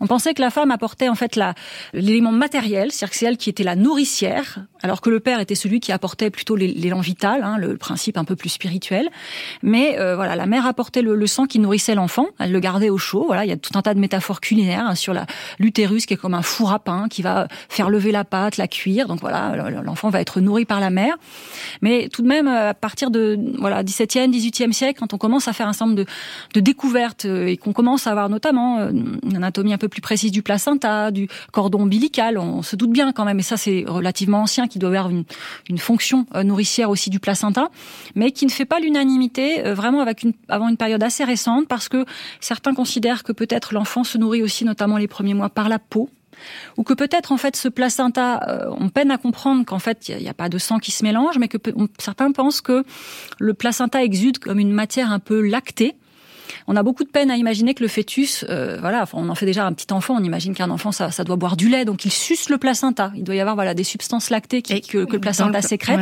on 0.00 0.08
pensait 0.08 0.34
que 0.34 0.42
la 0.42 0.50
femme 0.50 0.72
apportait 0.72 1.08
en 1.08 1.14
fait 1.14 1.38
l'élément 1.92 2.32
matériel, 2.32 2.90
c'est-à-dire 2.90 3.12
que 3.12 3.16
c'est 3.16 3.26
elle 3.26 3.36
qui 3.36 3.48
était 3.48 3.62
la 3.62 3.76
nourricière, 3.76 4.66
alors 4.82 5.00
que 5.00 5.08
le 5.08 5.20
père 5.20 5.38
était 5.38 5.54
celui 5.54 5.78
qui 5.78 5.92
apportait 5.92 6.30
plutôt 6.30 6.56
l'élan 6.56 6.98
vital, 6.98 7.44
hein, 7.44 7.58
le 7.58 7.76
principe 7.76 8.18
un 8.18 8.24
peu 8.24 8.34
plus 8.34 8.48
spirituel. 8.48 9.08
Mais 9.62 10.00
euh, 10.00 10.16
voilà, 10.16 10.34
la 10.34 10.46
mère 10.46 10.66
apportait 10.66 11.00
le, 11.00 11.26
sang 11.28 11.46
qui 11.46 11.60
nourrissait 11.60 11.94
l'enfant, 11.94 12.26
elle 12.40 12.50
le 12.50 12.58
gardait 12.58 12.90
au 12.90 12.98
chaud. 12.98 13.22
Voilà, 13.24 13.44
il 13.44 13.48
y 13.48 13.52
a 13.52 13.56
tout 13.56 13.78
un 13.78 13.82
tas 13.82 13.94
de 13.94 14.00
métaphores 14.00 14.40
culinaires 14.40 14.86
hein, 14.88 14.96
sur 14.96 15.14
l'utérus 15.60 16.06
qui 16.06 16.14
est 16.14 16.16
comme 16.16 16.34
un 16.34 16.42
four 16.42 16.72
à 16.72 16.80
pain 16.80 17.06
qui 17.08 17.22
va 17.22 17.46
faire 17.68 17.88
lever 17.88 18.10
la 18.10 18.24
pâte, 18.24 18.56
la 18.56 18.66
cuire. 18.66 19.06
Donc 19.06 19.20
voilà, 19.20 19.70
l'enfant 19.84 20.10
va 20.10 20.20
être 20.20 20.40
nourri 20.40 20.64
par 20.64 20.80
la 20.80 20.90
mère. 20.90 21.14
Mais 21.82 22.08
tout 22.08 22.22
de 22.22 22.26
même, 22.26 22.48
à 22.48 22.74
partir 22.74 23.12
de 23.12 23.38
voilà 23.58 23.84
17e, 23.84 24.30
18e 24.30 24.72
siècle, 24.72 24.98
quand 24.98 25.14
on 25.14 25.18
commence 25.18 25.46
à 25.46 25.52
faire 25.52 25.68
un 25.68 25.72
certain 25.72 25.86
nombre 25.86 25.98
de, 25.98 26.06
de 26.54 26.60
découvertes 26.60 26.79
euh, 27.24 27.46
et 27.46 27.56
qu'on 27.56 27.72
commence 27.72 28.06
à 28.06 28.10
avoir 28.10 28.28
notamment 28.28 28.78
euh, 28.78 28.90
une 28.90 29.36
anatomie 29.36 29.72
un 29.72 29.78
peu 29.78 29.88
plus 29.88 30.00
précise 30.00 30.32
du 30.32 30.42
placenta, 30.42 31.10
du 31.10 31.28
cordon 31.52 31.82
ombilical, 31.82 32.38
on 32.38 32.62
se 32.62 32.76
doute 32.76 32.90
bien 32.90 33.12
quand 33.12 33.24
même, 33.24 33.38
et 33.38 33.42
ça 33.42 33.56
c'est 33.56 33.84
relativement 33.86 34.42
ancien, 34.42 34.66
qui 34.66 34.78
doit 34.78 34.88
avoir 34.88 35.10
une, 35.10 35.24
une 35.68 35.78
fonction 35.78 36.26
euh, 36.34 36.42
nourricière 36.42 36.90
aussi 36.90 37.10
du 37.10 37.20
placenta, 37.20 37.70
mais 38.14 38.32
qui 38.32 38.46
ne 38.46 38.50
fait 38.50 38.64
pas 38.64 38.80
l'unanimité 38.80 39.62
vraiment 39.72 40.00
avec 40.00 40.22
une, 40.22 40.32
avant 40.48 40.68
une 40.68 40.76
période 40.76 41.02
assez 41.02 41.24
récente, 41.24 41.68
parce 41.68 41.88
que 41.88 42.04
certains 42.40 42.74
considèrent 42.74 43.22
que 43.22 43.32
peut-être 43.32 43.74
l'enfant 43.74 44.04
se 44.04 44.18
nourrit 44.18 44.42
aussi, 44.42 44.64
notamment 44.64 44.96
les 44.96 45.08
premiers 45.08 45.34
mois, 45.34 45.48
par 45.48 45.68
la 45.68 45.78
peau, 45.78 46.08
ou 46.76 46.82
que 46.82 46.94
peut-être 46.94 47.32
en 47.32 47.36
fait 47.36 47.56
ce 47.56 47.68
placenta, 47.68 48.70
on 48.78 48.88
peine 48.88 49.10
à 49.10 49.18
comprendre 49.18 49.64
qu'en 49.64 49.78
fait 49.78 50.08
il 50.08 50.16
n'y 50.18 50.28
a, 50.28 50.34
pas 50.34 50.48
de 50.48 50.58
sang 50.58 50.78
qui 50.78 50.90
se 50.90 51.04
mélange, 51.04 51.38
mais 51.38 51.48
que 51.48 51.58
certains 51.98 52.32
pensent 52.32 52.60
que 52.60 52.84
le 53.38 53.54
placenta 53.54 54.02
exude 54.02 54.38
comme 54.38 54.58
une 54.58 54.72
matière 54.72 55.12
un 55.12 55.18
peu 55.18 55.40
lactée 55.46 55.96
on 56.66 56.76
a 56.76 56.82
beaucoup 56.82 57.04
de 57.04 57.08
peine 57.08 57.30
à 57.30 57.36
imaginer 57.36 57.74
que 57.74 57.82
le 57.82 57.88
fœtus, 57.88 58.44
euh, 58.48 58.78
voilà, 58.80 59.04
on 59.12 59.28
en 59.28 59.34
fait 59.34 59.46
déjà 59.46 59.66
un 59.66 59.72
petit 59.72 59.92
enfant, 59.92 60.16
on 60.18 60.24
imagine 60.24 60.54
qu'un 60.54 60.70
enfant 60.70 60.92
ça, 60.92 61.10
doit 61.24 61.36
boire 61.36 61.56
du 61.56 61.68
lait, 61.68 61.84
donc 61.84 62.04
il 62.04 62.10
suce 62.10 62.48
le 62.48 62.58
placenta. 62.58 63.12
Il 63.16 63.24
doit 63.24 63.34
y 63.34 63.40
avoir 63.40 63.54
voilà 63.54 63.74
des 63.74 63.84
substances 63.84 64.30
lactées 64.30 64.62
qui, 64.62 64.80
que, 64.80 64.98
le 64.98 65.18
placenta 65.18 65.62
sécrète. 65.62 66.00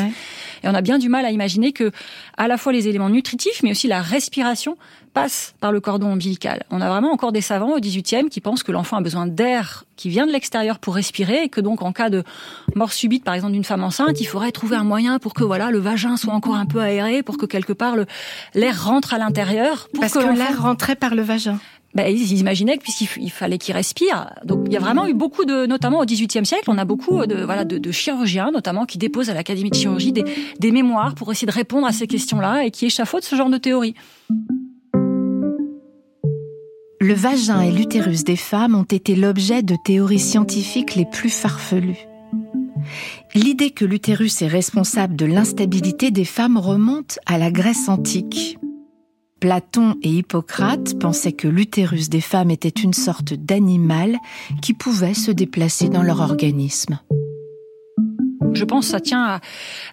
Et 0.62 0.68
on 0.68 0.74
a 0.74 0.80
bien 0.80 0.98
du 0.98 1.08
mal 1.08 1.24
à 1.24 1.30
imaginer 1.30 1.72
que 1.72 1.90
à 2.36 2.48
la 2.48 2.56
fois 2.56 2.72
les 2.72 2.88
éléments 2.88 3.10
nutritifs, 3.10 3.62
mais 3.62 3.70
aussi 3.70 3.88
la 3.88 4.02
respiration 4.02 4.76
passe 5.08 5.54
par 5.60 5.72
le 5.72 5.80
cordon 5.80 6.12
ombilical. 6.12 6.64
On 6.70 6.80
a 6.80 6.88
vraiment 6.88 7.12
encore 7.12 7.32
des 7.32 7.40
savants 7.40 7.72
au 7.72 7.78
18e 7.78 8.28
qui 8.28 8.40
pensent 8.40 8.62
que 8.62 8.72
l'enfant 8.72 8.96
a 8.96 9.00
besoin 9.00 9.26
d'air 9.26 9.84
qui 9.96 10.08
vient 10.08 10.26
de 10.26 10.32
l'extérieur 10.32 10.78
pour 10.78 10.94
respirer 10.94 11.44
et 11.44 11.48
que 11.48 11.60
donc 11.60 11.82
en 11.82 11.92
cas 11.92 12.08
de 12.08 12.22
mort 12.74 12.92
subite 12.92 13.24
par 13.24 13.34
exemple 13.34 13.52
d'une 13.52 13.64
femme 13.64 13.82
enceinte, 13.82 14.20
il 14.20 14.26
faudrait 14.26 14.52
trouver 14.52 14.76
un 14.76 14.84
moyen 14.84 15.18
pour 15.18 15.34
que 15.34 15.44
voilà 15.44 15.70
le 15.70 15.78
vagin 15.78 16.16
soit 16.16 16.32
encore 16.32 16.54
un 16.54 16.66
peu 16.66 16.80
aéré 16.80 17.22
pour 17.22 17.36
que 17.36 17.46
quelque 17.46 17.72
part 17.72 17.96
l'air 18.54 18.84
rentre 18.84 19.12
à 19.14 19.18
l'intérieur 19.18 19.88
parce 19.98 20.12
que, 20.12 20.36
l'air 20.36 20.62
rentrait 20.62 20.96
par 20.96 21.14
le 21.14 21.22
vagin. 21.22 21.58
Ben, 21.94 22.06
ils 22.14 22.38
imaginaient 22.38 22.76
que 22.76 22.82
puisqu'il 22.82 23.30
fallait 23.30 23.56
qu'il 23.56 23.74
respire. 23.74 24.30
Donc 24.44 24.64
il 24.66 24.72
y 24.72 24.76
a 24.76 24.80
vraiment 24.80 25.06
eu 25.06 25.14
beaucoup 25.14 25.46
de, 25.46 25.64
notamment 25.64 26.00
au 26.00 26.04
XVIIIe 26.04 26.44
siècle, 26.44 26.64
on 26.68 26.76
a 26.76 26.84
beaucoup 26.84 27.24
de 27.26 27.42
voilà 27.42 27.64
de, 27.64 27.78
de 27.78 27.92
chirurgiens 27.92 28.50
notamment 28.50 28.84
qui 28.84 28.98
déposent 28.98 29.30
à 29.30 29.34
l'Académie 29.34 29.70
de 29.70 29.74
chirurgie 29.74 30.12
des, 30.12 30.24
des 30.60 30.70
mémoires 30.70 31.14
pour 31.14 31.32
essayer 31.32 31.46
de 31.46 31.52
répondre 31.52 31.86
à 31.86 31.92
ces 31.92 32.06
questions-là 32.06 32.64
et 32.64 32.70
qui 32.70 32.86
échafaudent 32.86 33.24
ce 33.24 33.34
genre 33.36 33.50
de 33.50 33.56
théorie. 33.56 33.94
Le 37.00 37.14
vagin 37.14 37.60
et 37.60 37.70
l'utérus 37.70 38.24
des 38.24 38.36
femmes 38.36 38.74
ont 38.74 38.82
été 38.82 39.14
l'objet 39.14 39.62
de 39.62 39.76
théories 39.84 40.18
scientifiques 40.18 40.96
les 40.96 41.04
plus 41.04 41.30
farfelues. 41.30 42.08
L'idée 43.34 43.70
que 43.70 43.84
l'utérus 43.84 44.42
est 44.42 44.48
responsable 44.48 45.14
de 45.14 45.26
l'instabilité 45.26 46.10
des 46.10 46.24
femmes 46.24 46.58
remonte 46.58 47.18
à 47.26 47.38
la 47.38 47.50
Grèce 47.50 47.88
antique. 47.88 48.58
Platon 49.40 49.94
et 50.02 50.10
Hippocrate 50.10 50.98
pensaient 50.98 51.32
que 51.32 51.46
l'utérus 51.46 52.08
des 52.08 52.20
femmes 52.20 52.50
était 52.50 52.68
une 52.68 52.94
sorte 52.94 53.34
d'animal 53.34 54.18
qui 54.60 54.74
pouvait 54.74 55.14
se 55.14 55.30
déplacer 55.30 55.88
dans 55.88 56.02
leur 56.02 56.20
organisme. 56.20 56.98
Je 58.52 58.64
pense 58.64 58.86
que 58.86 58.90
ça 58.92 59.00
tient 59.00 59.40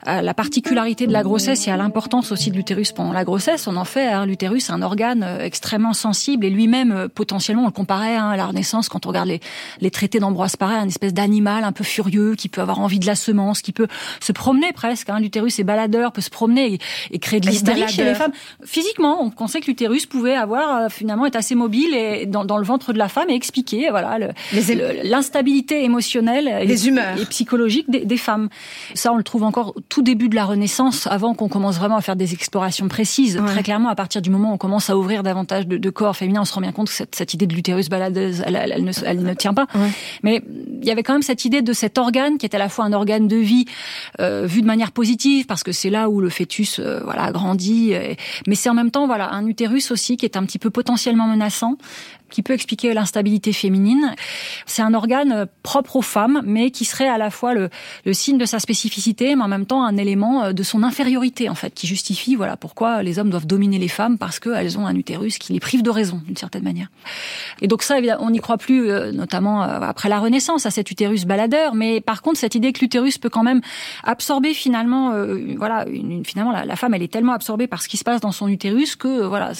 à, 0.05 0.21
la 0.21 0.33
particularité 0.33 1.07
de 1.07 1.11
la 1.13 1.23
grossesse 1.23 1.67
et 1.67 1.71
à 1.71 1.77
l'importance 1.77 2.31
aussi 2.31 2.51
de 2.51 2.55
l'utérus 2.55 2.91
pendant 2.91 3.13
la 3.13 3.23
grossesse. 3.23 3.67
On 3.67 3.75
en 3.75 3.85
fait 3.85 4.07
hein, 4.07 4.25
l'utérus 4.25 4.69
un 4.69 4.81
organe 4.81 5.23
euh, 5.23 5.43
extrêmement 5.43 5.93
sensible 5.93 6.45
et 6.45 6.49
lui-même 6.49 6.91
euh, 6.91 7.07
potentiellement 7.07 7.63
on 7.63 7.67
le 7.67 7.71
comparait 7.71 8.15
hein, 8.15 8.29
à 8.29 8.37
la 8.37 8.45
Renaissance 8.45 8.89
quand 8.89 9.05
on 9.05 9.09
regarde 9.09 9.27
les, 9.27 9.39
les 9.81 9.91
traités 9.91 10.19
d'Ambroise 10.19 10.55
Paré, 10.55 10.75
un 10.75 10.87
espèce 10.87 11.13
d'animal 11.13 11.63
un 11.63 11.71
peu 11.71 11.83
furieux 11.83 12.35
qui 12.35 12.49
peut 12.49 12.61
avoir 12.61 12.79
envie 12.79 12.99
de 12.99 13.05
la 13.05 13.15
semence, 13.15 13.61
qui 13.61 13.71
peut 13.71 13.87
se 14.19 14.31
promener 14.31 14.71
presque. 14.73 15.09
Hein. 15.09 15.19
L'utérus 15.19 15.59
est 15.59 15.63
baladeur, 15.63 16.11
peut 16.11 16.21
se 16.21 16.29
promener 16.29 16.79
et, 17.11 17.19
créer 17.19 17.39
de 17.39 17.47
l'hystérie 17.47 17.87
chez 17.87 18.03
les 18.03 18.15
femmes. 18.15 18.33
Physiquement, 18.63 19.23
on 19.23 19.29
pensait 19.29 19.61
que 19.61 19.67
l'utérus 19.67 20.05
pouvait 20.05 20.35
avoir 20.35 20.75
euh, 20.75 20.89
finalement 20.89 21.25
être 21.25 21.35
assez 21.35 21.55
mobile 21.55 21.93
et 21.93 22.25
dans, 22.25 22.45
dans, 22.45 22.57
le 22.57 22.65
ventre 22.65 22.93
de 22.93 22.97
la 22.97 23.09
femme 23.09 23.29
et 23.29 23.35
expliquer 23.35 23.89
voilà 23.89 24.17
l'instabilité 25.03 25.83
émotionnelle 25.83 26.47
et, 26.47 26.71
et 26.71 27.25
psychologique 27.25 27.89
des, 27.89 28.05
des 28.05 28.17
femmes. 28.17 28.44
Ça, 28.93 29.11
on 29.13 29.17
le 29.17 29.23
trouve 29.23 29.43
encore 29.43 29.73
au 29.75 29.81
tout 29.81 30.01
début 30.01 30.29
de 30.29 30.35
la 30.35 30.45
Renaissance, 30.45 31.07
avant 31.07 31.33
qu'on 31.33 31.49
commence 31.49 31.77
vraiment 31.77 31.97
à 31.97 32.01
faire 32.01 32.15
des 32.15 32.33
explorations 32.33 32.87
précises. 32.87 33.41
Très 33.47 33.63
clairement, 33.63 33.89
à 33.89 33.95
partir 33.95 34.21
du 34.21 34.29
moment 34.29 34.51
où 34.51 34.53
on 34.53 34.57
commence 34.57 34.89
à 34.89 34.97
ouvrir 34.97 35.23
davantage 35.23 35.67
de, 35.67 35.89
corps 35.89 36.15
féminins, 36.15 36.41
on 36.41 36.45
se 36.45 36.53
rend 36.53 36.61
bien 36.61 36.71
compte 36.71 36.89
que 36.89 36.93
cette, 36.93 37.33
idée 37.33 37.47
de 37.47 37.53
l'utérus 37.53 37.89
baladeuse, 37.89 38.43
elle, 38.45 38.83
ne, 38.83 39.33
tient 39.33 39.53
pas. 39.53 39.67
Mais 40.23 40.41
il 40.81 40.85
y 40.85 40.91
avait 40.91 41.03
quand 41.03 41.13
même 41.13 41.21
cette 41.21 41.45
idée 41.45 41.61
de 41.61 41.73
cet 41.73 41.97
organe 41.97 42.37
qui 42.37 42.45
est 42.45 42.55
à 42.55 42.59
la 42.59 42.69
fois 42.69 42.85
un 42.85 42.93
organe 42.93 43.27
de 43.27 43.37
vie 43.37 43.65
euh, 44.19 44.45
vu 44.45 44.61
de 44.61 44.67
manière 44.67 44.91
positive, 44.91 45.45
parce 45.45 45.63
que 45.63 45.71
c'est 45.71 45.89
là 45.89 46.09
où 46.09 46.21
le 46.21 46.29
fœtus 46.29 46.79
euh, 46.79 47.01
voilà 47.03 47.31
grandit, 47.31 47.93
mais 48.47 48.55
c'est 48.55 48.69
en 48.69 48.73
même 48.73 48.91
temps 48.91 49.07
voilà 49.07 49.31
un 49.33 49.45
utérus 49.47 49.91
aussi 49.91 50.17
qui 50.17 50.25
est 50.25 50.37
un 50.37 50.43
petit 50.43 50.59
peu 50.59 50.69
potentiellement 50.69 51.27
menaçant 51.27 51.77
qui 52.29 52.41
peut 52.41 52.53
expliquer 52.53 52.93
l'instabilité 52.93 53.53
féminine. 53.53 54.13
C'est 54.65 54.81
un 54.81 54.93
organe 54.93 55.47
propre 55.63 55.97
aux 55.97 56.01
femmes, 56.01 56.41
mais 56.45 56.71
qui 56.71 56.85
serait 56.85 57.07
à 57.07 57.17
la 57.17 57.29
fois 57.29 57.53
le, 57.53 57.69
le, 58.05 58.13
signe 58.13 58.37
de 58.37 58.45
sa 58.45 58.59
spécificité, 58.59 59.35
mais 59.35 59.43
en 59.43 59.47
même 59.47 59.65
temps 59.65 59.83
un 59.83 59.97
élément 59.97 60.45
euh, 60.45 60.53
de 60.53 60.63
son 60.63 60.83
infériorité, 60.83 61.49
en 61.49 61.55
fait, 61.55 61.73
qui 61.73 61.87
justifie 61.87 62.35
voilà 62.35 62.57
pourquoi 62.57 63.03
les 63.03 63.19
hommes 63.19 63.29
doivent 63.29 63.47
dominer 63.47 63.77
les 63.77 63.87
femmes 63.87 64.17
parce 64.17 64.39
qu'elles 64.39 64.77
ont 64.77 64.85
un 64.85 64.95
utérus 64.95 65.37
qui 65.37 65.53
les 65.53 65.59
prive 65.59 65.83
de 65.83 65.89
raison, 65.89 66.21
d'une 66.25 66.37
certaine 66.37 66.63
manière. 66.63 66.87
Et 67.61 67.67
donc 67.67 67.83
ça, 67.83 67.97
on 68.19 68.29
n'y 68.29 68.39
croit 68.39 68.57
plus, 68.57 68.89
euh, 68.89 69.11
notamment 69.11 69.63
euh, 69.63 69.79
après 69.81 70.09
la 70.09 70.19
Renaissance, 70.19 70.65
à 70.65 70.71
cet 70.71 70.91
utérus 70.91 71.25
baladeur. 71.25 71.75
Mais 71.75 72.01
par 72.01 72.21
contre, 72.21 72.39
cette 72.39 72.55
idée 72.55 72.73
que 72.73 72.79
l'utérus 72.79 73.17
peut 73.17 73.29
quand 73.29 73.43
même 73.43 73.61
absorber 74.03 74.53
finalement, 74.53 75.13
voilà, 75.57 75.85
une, 75.87 76.25
finalement 76.25 76.51
la, 76.51 76.75
femme, 76.75 76.93
elle 76.93 77.03
est 77.03 77.11
tellement 77.11 77.33
absorbée 77.33 77.67
par 77.67 77.81
ce 77.81 77.87
qui 77.87 77.97
se 77.97 78.03
passe 78.03 78.21
dans 78.21 78.31
son 78.31 78.47
utérus 78.47 78.95
que 78.95 79.25
voilà, 79.25 79.51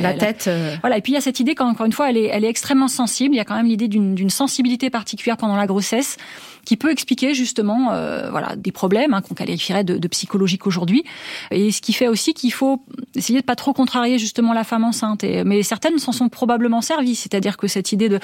la 0.00 0.14
tête. 0.14 0.50
Voilà. 0.80 0.98
Et 0.98 1.00
puis 1.00 1.12
il 1.12 1.14
y 1.14 1.18
a 1.18 1.20
cette 1.20 1.40
idée 1.40 1.54
qu'encore 1.54 1.86
une 1.86 1.92
elle 2.04 2.16
est, 2.16 2.48
extrêmement 2.48 2.88
sensible. 2.88 3.34
Il 3.34 3.38
y 3.38 3.40
a 3.40 3.44
quand 3.44 3.56
même 3.56 3.66
l'idée 3.66 3.88
d'une 3.88 4.30
sensibilité 4.30 4.90
particulière 4.90 5.36
pendant 5.36 5.56
la 5.56 5.66
grossesse 5.66 6.16
qui 6.64 6.76
peut 6.76 6.90
expliquer 6.90 7.32
justement 7.32 7.92
euh, 7.92 8.28
voilà 8.30 8.56
des 8.56 8.72
problèmes 8.72 9.14
hein, 9.14 9.22
qu'on 9.22 9.34
qualifierait 9.34 9.84
de, 9.84 10.08
psychologiques 10.08 10.66
aujourd'hui. 10.66 11.04
Et 11.50 11.70
ce 11.70 11.80
qui 11.80 11.92
fait 11.92 12.08
aussi 12.08 12.34
qu'il 12.34 12.52
faut 12.52 12.82
essayer 13.14 13.40
de 13.40 13.44
pas 13.44 13.56
trop 13.56 13.72
contrarier 13.72 14.18
justement 14.18 14.52
la 14.52 14.64
femme 14.64 14.84
enceinte. 14.84 15.24
Mais 15.44 15.62
certaines 15.62 15.98
s'en 15.98 16.12
sont 16.12 16.28
probablement 16.28 16.82
servies. 16.82 17.14
C'est-à-dire 17.14 17.56
que 17.56 17.68
cette 17.68 17.92
idée 17.92 18.08
de 18.08 18.20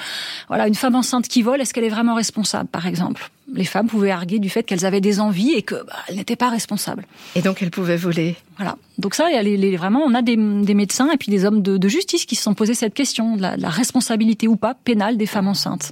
voilà 0.47 0.67
une 0.67 0.75
femme 0.75 0.95
enceinte 0.95 1.27
qui 1.27 1.41
vole 1.41 1.61
est-ce 1.61 1.73
qu'elle 1.73 1.85
est 1.85 1.89
vraiment 1.89 2.15
responsable 2.15 2.69
par 2.69 2.85
exemple? 2.85 3.31
Les 3.51 3.65
femmes 3.65 3.87
pouvaient 3.87 4.11
arguer 4.11 4.39
du 4.39 4.49
fait 4.49 4.63
qu'elles 4.63 4.85
avaient 4.85 5.01
des 5.01 5.19
envies 5.19 5.53
et 5.53 5.61
qu'elles 5.63 5.83
bah, 5.85 6.13
n'étaient 6.13 6.35
pas 6.35 6.49
responsables. 6.49 7.05
Et 7.35 7.41
donc 7.41 7.61
elles 7.61 7.71
pouvaient 7.71 7.97
voler. 7.97 8.35
Voilà. 8.57 8.77
Donc 8.97 9.15
ça, 9.15 9.29
les, 9.41 9.77
vraiment, 9.77 10.01
on 10.05 10.13
a 10.13 10.21
des, 10.21 10.35
des, 10.37 10.73
médecins 10.73 11.11
et 11.11 11.17
puis 11.17 11.29
des 11.29 11.45
hommes 11.45 11.61
de, 11.61 11.77
de 11.77 11.87
justice 11.87 12.25
qui 12.25 12.35
se 12.35 12.43
sont 12.43 12.53
posés 12.53 12.73
cette 12.73 12.93
question 12.93 13.35
de 13.35 13.41
la, 13.41 13.57
de 13.57 13.61
la 13.61 13.69
responsabilité 13.69 14.47
ou 14.47 14.55
pas 14.55 14.73
pénale 14.73 15.17
des 15.17 15.25
femmes 15.25 15.47
enceintes. 15.47 15.91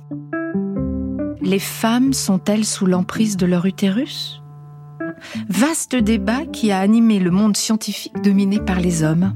Les 1.41 1.59
femmes 1.59 2.13
sont-elles 2.13 2.65
sous 2.65 2.85
l'emprise 2.85 3.35
de 3.35 3.45
leur 3.45 3.65
utérus? 3.65 4.41
Vaste 5.49 5.95
débat 5.95 6.45
qui 6.45 6.71
a 6.71 6.79
animé 6.79 7.19
le 7.19 7.31
monde 7.31 7.57
scientifique 7.57 8.21
dominé 8.23 8.59
par 8.59 8.79
les 8.79 9.03
hommes. 9.03 9.35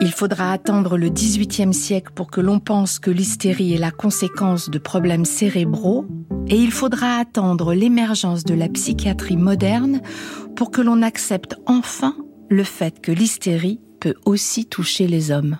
Il 0.00 0.12
faudra 0.12 0.52
attendre 0.52 0.96
le 0.96 1.10
XVIIIe 1.10 1.74
siècle 1.74 2.12
pour 2.14 2.30
que 2.30 2.40
l'on 2.40 2.58
pense 2.58 2.98
que 2.98 3.10
l'hystérie 3.10 3.74
est 3.74 3.78
la 3.78 3.90
conséquence 3.90 4.70
de 4.70 4.78
problèmes 4.78 5.26
cérébraux, 5.26 6.06
et 6.48 6.56
il 6.56 6.70
faudra 6.70 7.16
attendre 7.16 7.74
l'émergence 7.74 8.44
de 8.44 8.54
la 8.54 8.68
psychiatrie 8.68 9.36
moderne 9.36 10.00
pour 10.56 10.70
que 10.70 10.80
l'on 10.80 11.02
accepte 11.02 11.56
enfin 11.66 12.14
le 12.48 12.64
fait 12.64 13.00
que 13.00 13.12
l'hystérie 13.12 13.80
peut 14.00 14.14
aussi 14.24 14.66
toucher 14.66 15.06
les 15.06 15.30
hommes. 15.30 15.58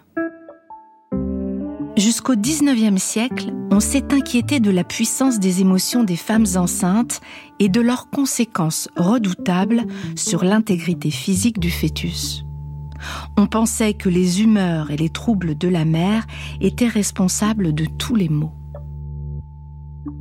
Jusqu'au 1.97 2.35
XIXe 2.35 3.01
siècle, 3.03 3.53
on 3.71 3.79
s'est 3.79 4.15
inquiété 4.15 4.59
de 4.59 4.71
la 4.71 4.85
puissance 4.85 5.39
des 5.39 5.61
émotions 5.61 6.03
des 6.03 6.17
femmes 6.17 6.47
enceintes 6.57 7.21
et 7.59 7.69
de 7.69 7.81
leurs 7.81 8.09
conséquences 8.09 8.89
redoutables 8.97 9.85
sur 10.17 10.43
l'intégrité 10.43 11.11
physique 11.11 11.59
du 11.59 11.71
fœtus. 11.71 12.45
On 13.37 13.47
pensait 13.47 13.95
que 13.95 14.09
les 14.09 14.43
humeurs 14.43 14.91
et 14.91 14.97
les 14.97 15.11
troubles 15.11 15.57
de 15.57 15.69
la 15.69 15.85
mère 15.85 16.27
étaient 16.61 16.89
responsables 16.89 17.75
de 17.75 17.85
tous 17.85 18.15
les 18.15 18.29
maux. 18.29 18.53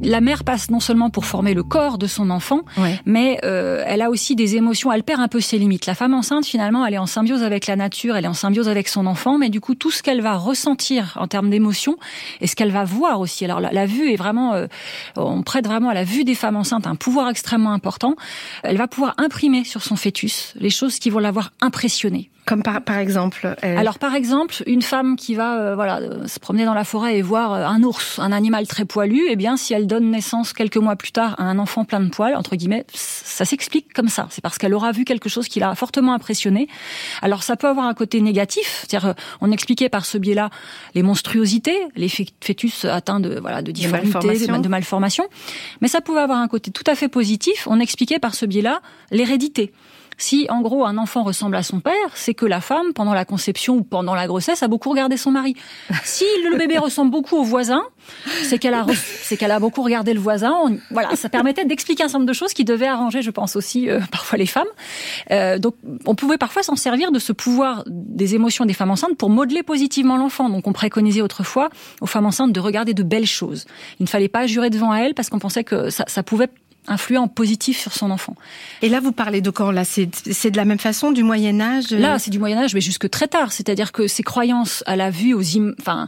La 0.01 0.21
mère 0.21 0.43
passe 0.43 0.69
non 0.69 0.79
seulement 0.79 1.09
pour 1.09 1.25
former 1.25 1.53
le 1.53 1.63
corps 1.63 1.97
de 1.97 2.07
son 2.07 2.29
enfant, 2.29 2.61
mais 3.05 3.39
euh, 3.43 3.83
elle 3.85 4.01
a 4.01 4.09
aussi 4.09 4.35
des 4.35 4.55
émotions. 4.55 4.91
Elle 4.91 5.03
perd 5.03 5.21
un 5.21 5.27
peu 5.27 5.39
ses 5.39 5.57
limites. 5.57 5.85
La 5.85 5.95
femme 5.95 6.13
enceinte, 6.13 6.45
finalement, 6.45 6.85
elle 6.85 6.93
est 6.93 6.99
en 6.99 7.05
symbiose 7.05 7.43
avec 7.43 7.67
la 7.67 7.75
nature, 7.75 8.15
elle 8.15 8.25
est 8.25 8.29
en 8.29 8.33
symbiose 8.33 8.69
avec 8.69 8.87
son 8.87 9.05
enfant, 9.05 9.37
mais 9.37 9.49
du 9.49 9.61
coup, 9.61 9.75
tout 9.75 9.91
ce 9.91 10.03
qu'elle 10.03 10.21
va 10.21 10.35
ressentir 10.35 11.17
en 11.19 11.27
termes 11.27 11.49
d'émotions 11.49 11.97
et 12.41 12.47
ce 12.47 12.55
qu'elle 12.55 12.71
va 12.71 12.83
voir 12.83 13.19
aussi. 13.19 13.45
Alors, 13.45 13.59
la, 13.59 13.85
vue 13.85 14.11
est 14.11 14.15
vraiment, 14.15 14.53
euh, 14.53 14.67
on 15.15 15.43
prête 15.43 15.65
vraiment 15.65 15.89
à 15.89 15.93
la 15.93 16.03
vue 16.03 16.23
des 16.23 16.35
femmes 16.35 16.55
enceintes 16.55 16.87
un 16.87 16.95
pouvoir 16.95 17.29
extrêmement 17.29 17.71
important. 17.71 18.15
Elle 18.63 18.77
va 18.77 18.87
pouvoir 18.87 19.15
imprimer 19.17 19.63
sur 19.63 19.83
son 19.83 19.95
fœtus 19.95 20.53
les 20.55 20.69
choses 20.69 20.99
qui 20.99 21.09
vont 21.09 21.19
l'avoir 21.19 21.51
impressionné. 21.61 22.29
Comme 22.49 22.63
par, 22.63 22.81
par 22.81 22.97
exemple 22.97 23.55
Alors 23.61 23.99
par 23.99 24.15
exemple, 24.15 24.63
une 24.65 24.81
femme 24.81 25.17
qui 25.17 25.35
va 25.35 25.59
euh, 25.59 25.75
voilà 25.75 25.99
euh, 25.99 26.25
se 26.25 26.39
promener 26.39 26.65
dans 26.65 26.73
la 26.73 26.83
forêt 26.83 27.15
et 27.15 27.21
voir 27.21 27.53
euh, 27.53 27.63
un 27.63 27.83
ours, 27.83 28.17
un 28.17 28.31
animal 28.31 28.65
très 28.65 28.85
poilu, 28.85 29.21
eh 29.29 29.35
bien 29.35 29.55
si 29.55 29.75
elle 29.75 29.85
donne 29.85 30.09
naissance 30.09 30.51
quelques 30.53 30.77
mois 30.77 30.95
plus 30.95 31.11
tard 31.11 31.35
à 31.37 31.43
un 31.43 31.59
enfant 31.59 31.85
plein 31.85 31.99
de 31.99 32.09
poils, 32.09 32.35
entre 32.35 32.55
guillemets, 32.55 32.87
ça 32.91 33.45
s'explique 33.45 33.93
comme 33.93 34.09
ça. 34.09 34.25
C'est 34.31 34.41
parce 34.41 34.57
qu'elle 34.57 34.73
aura 34.73 34.91
vu 34.91 35.05
quelque 35.05 35.29
chose 35.29 35.47
qui 35.47 35.59
l'a 35.59 35.75
fortement 35.75 36.11
impressionné. 36.11 36.67
Alors 37.21 37.43
ça 37.43 37.55
peut 37.55 37.67
avoir 37.67 37.85
un 37.85 37.93
côté 37.93 38.19
négatif, 38.19 38.83
c'est-à-dire 38.87 39.13
on 39.41 39.51
expliquait 39.51 39.89
par 39.89 40.07
ce 40.07 40.17
biais-là 40.17 40.49
les 40.95 41.03
monstruosités, 41.03 41.77
les 41.95 42.09
fœtus 42.09 42.85
atteints 42.85 43.19
de 43.19 43.39
voilà 43.39 43.61
de 43.61 43.71
difformités, 43.71 44.47
de 44.47 44.67
malformations, 44.67 45.27
mais 45.81 45.87
ça 45.87 46.01
pouvait 46.01 46.21
avoir 46.21 46.39
un 46.39 46.47
côté 46.47 46.71
tout 46.71 46.83
à 46.87 46.95
fait 46.95 47.09
positif. 47.09 47.67
On 47.69 47.79
expliquait 47.79 48.17
par 48.17 48.33
ce 48.33 48.47
biais-là 48.47 48.81
l'hérédité. 49.11 49.71
Si 50.19 50.45
en 50.49 50.61
gros 50.61 50.85
un 50.85 50.97
enfant 50.97 51.23
ressemble 51.23 51.55
à 51.55 51.63
son 51.63 51.79
père, 51.79 51.93
c'est 52.13 52.33
que 52.33 52.45
la 52.45 52.61
femme, 52.61 52.93
pendant 52.93 53.13
la 53.13 53.25
conception 53.25 53.77
ou 53.77 53.83
pendant 53.83 54.13
la 54.13 54.27
grossesse, 54.27 54.61
a 54.61 54.67
beaucoup 54.67 54.89
regardé 54.89 55.17
son 55.17 55.31
mari. 55.31 55.55
Si 56.03 56.25
le 56.43 56.57
bébé 56.57 56.77
ressemble 56.77 57.09
beaucoup 57.09 57.37
au 57.37 57.43
voisin, 57.43 57.83
c'est 58.43 58.59
qu'elle 58.59 58.73
a, 58.73 58.85
a 58.85 59.59
beaucoup 59.59 59.81
regardé 59.81 60.13
le 60.13 60.19
voisin. 60.19 60.53
voilà, 60.91 61.15
ça 61.15 61.29
permettait 61.29 61.65
d'expliquer 61.65 62.03
un 62.03 62.07
certain 62.07 62.19
nombre 62.19 62.27
de 62.27 62.33
choses 62.33 62.53
qui 62.53 62.65
devaient 62.65 62.87
arranger, 62.87 63.21
je 63.21 63.31
pense 63.31 63.55
aussi 63.55 63.89
euh, 63.89 63.99
parfois 64.11 64.37
les 64.37 64.45
femmes. 64.45 64.67
Euh, 65.31 65.57
donc, 65.57 65.75
on 66.05 66.15
pouvait 66.15 66.37
parfois 66.37 66.63
s'en 66.63 66.75
servir 66.75 67.11
de 67.11 67.19
ce 67.19 67.31
pouvoir 67.31 67.83
des 67.87 68.35
émotions 68.35 68.65
des 68.65 68.73
femmes 68.73 68.91
enceintes 68.91 69.15
pour 69.17 69.29
modeler 69.29 69.63
positivement 69.63 70.17
l'enfant. 70.17 70.49
Donc, 70.49 70.67
on 70.67 70.73
préconisait 70.73 71.21
autrefois 71.21 71.69
aux 72.01 72.07
femmes 72.07 72.25
enceintes 72.25 72.51
de 72.51 72.59
regarder 72.59 72.93
de 72.93 73.03
belles 73.03 73.25
choses. 73.25 73.65
Il 73.99 74.03
ne 74.03 74.09
fallait 74.09 74.27
pas 74.27 74.47
jurer 74.47 74.69
devant 74.69 74.93
elle 74.93 75.13
parce 75.13 75.29
qu'on 75.29 75.39
pensait 75.39 75.63
que 75.63 75.89
ça, 75.89 76.03
ça 76.07 76.23
pouvait 76.23 76.49
influent 76.87 77.23
en 77.23 77.27
positif 77.27 77.79
sur 77.79 77.93
son 77.93 78.11
enfant. 78.11 78.35
Et 78.81 78.89
là, 78.89 78.99
vous 78.99 79.11
parlez 79.11 79.41
de 79.41 79.49
quand 79.49 79.71
Là, 79.71 79.83
c'est 79.85 80.05
de 80.05 80.57
la 80.57 80.65
même 80.65 80.79
façon 80.79 81.11
du 81.11 81.23
Moyen 81.23 81.59
Âge? 81.61 81.91
Là, 81.91 82.19
c'est 82.19 82.31
du 82.31 82.39
Moyen 82.39 82.57
Âge, 82.57 82.73
mais 82.73 82.81
jusque 82.81 83.09
très 83.09 83.27
tard. 83.27 83.51
C'est-à-dire 83.51 83.91
que 83.91 84.07
ces 84.07 84.23
croyances 84.23 84.83
à 84.87 84.95
la 84.95 85.11
vue, 85.11 85.33
aux, 85.33 85.43
enfin, 85.79 86.07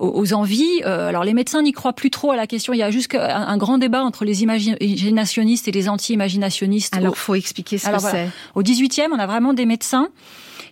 aux 0.00 0.32
envies. 0.32 0.82
Euh, 0.84 1.08
alors 1.08 1.24
les 1.24 1.34
médecins 1.34 1.62
n'y 1.62 1.72
croient 1.72 1.92
plus 1.92 2.10
trop 2.10 2.32
à 2.32 2.36
la 2.36 2.46
question. 2.46 2.72
Il 2.72 2.78
y 2.78 2.82
a 2.82 2.90
juste 2.90 3.14
un, 3.14 3.56
grand 3.56 3.78
débat 3.78 4.02
entre 4.02 4.24
les 4.24 4.42
imaginationnistes 4.42 5.68
et 5.68 5.72
les 5.72 5.88
anti-imaginationnistes. 5.88 6.96
Alors, 6.96 7.16
faut 7.16 7.34
expliquer 7.34 7.78
ce 7.78 7.88
que 7.88 7.98
c'est. 7.98 8.28
Au 8.54 8.62
18e, 8.62 9.08
on 9.12 9.18
a 9.18 9.26
vraiment 9.26 9.52
des 9.52 9.66
médecins 9.66 10.08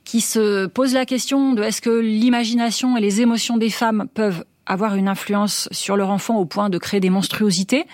qui 0.05 0.21
se 0.23 0.67
posent 0.67 0.95
la 0.95 1.05
question 1.05 1.53
de 1.53 1.63
est-ce 1.63 1.83
que 1.83 1.91
l'imagination 1.91 2.97
et 2.97 3.01
les 3.01 3.21
émotions 3.21 3.59
des 3.59 3.71
femmes 3.71 4.07
peuvent 4.15 4.45
avoir 4.65 4.95
une 4.95 5.09
influence 5.09 5.69
sur 5.71 5.97
leur 5.97 6.11
enfant 6.11 6.37
au 6.37 6.45
point 6.45 6.71
de 6.71 6.79
créer 6.79 7.01
des 7.01 7.11
monstruosités. 7.11 7.87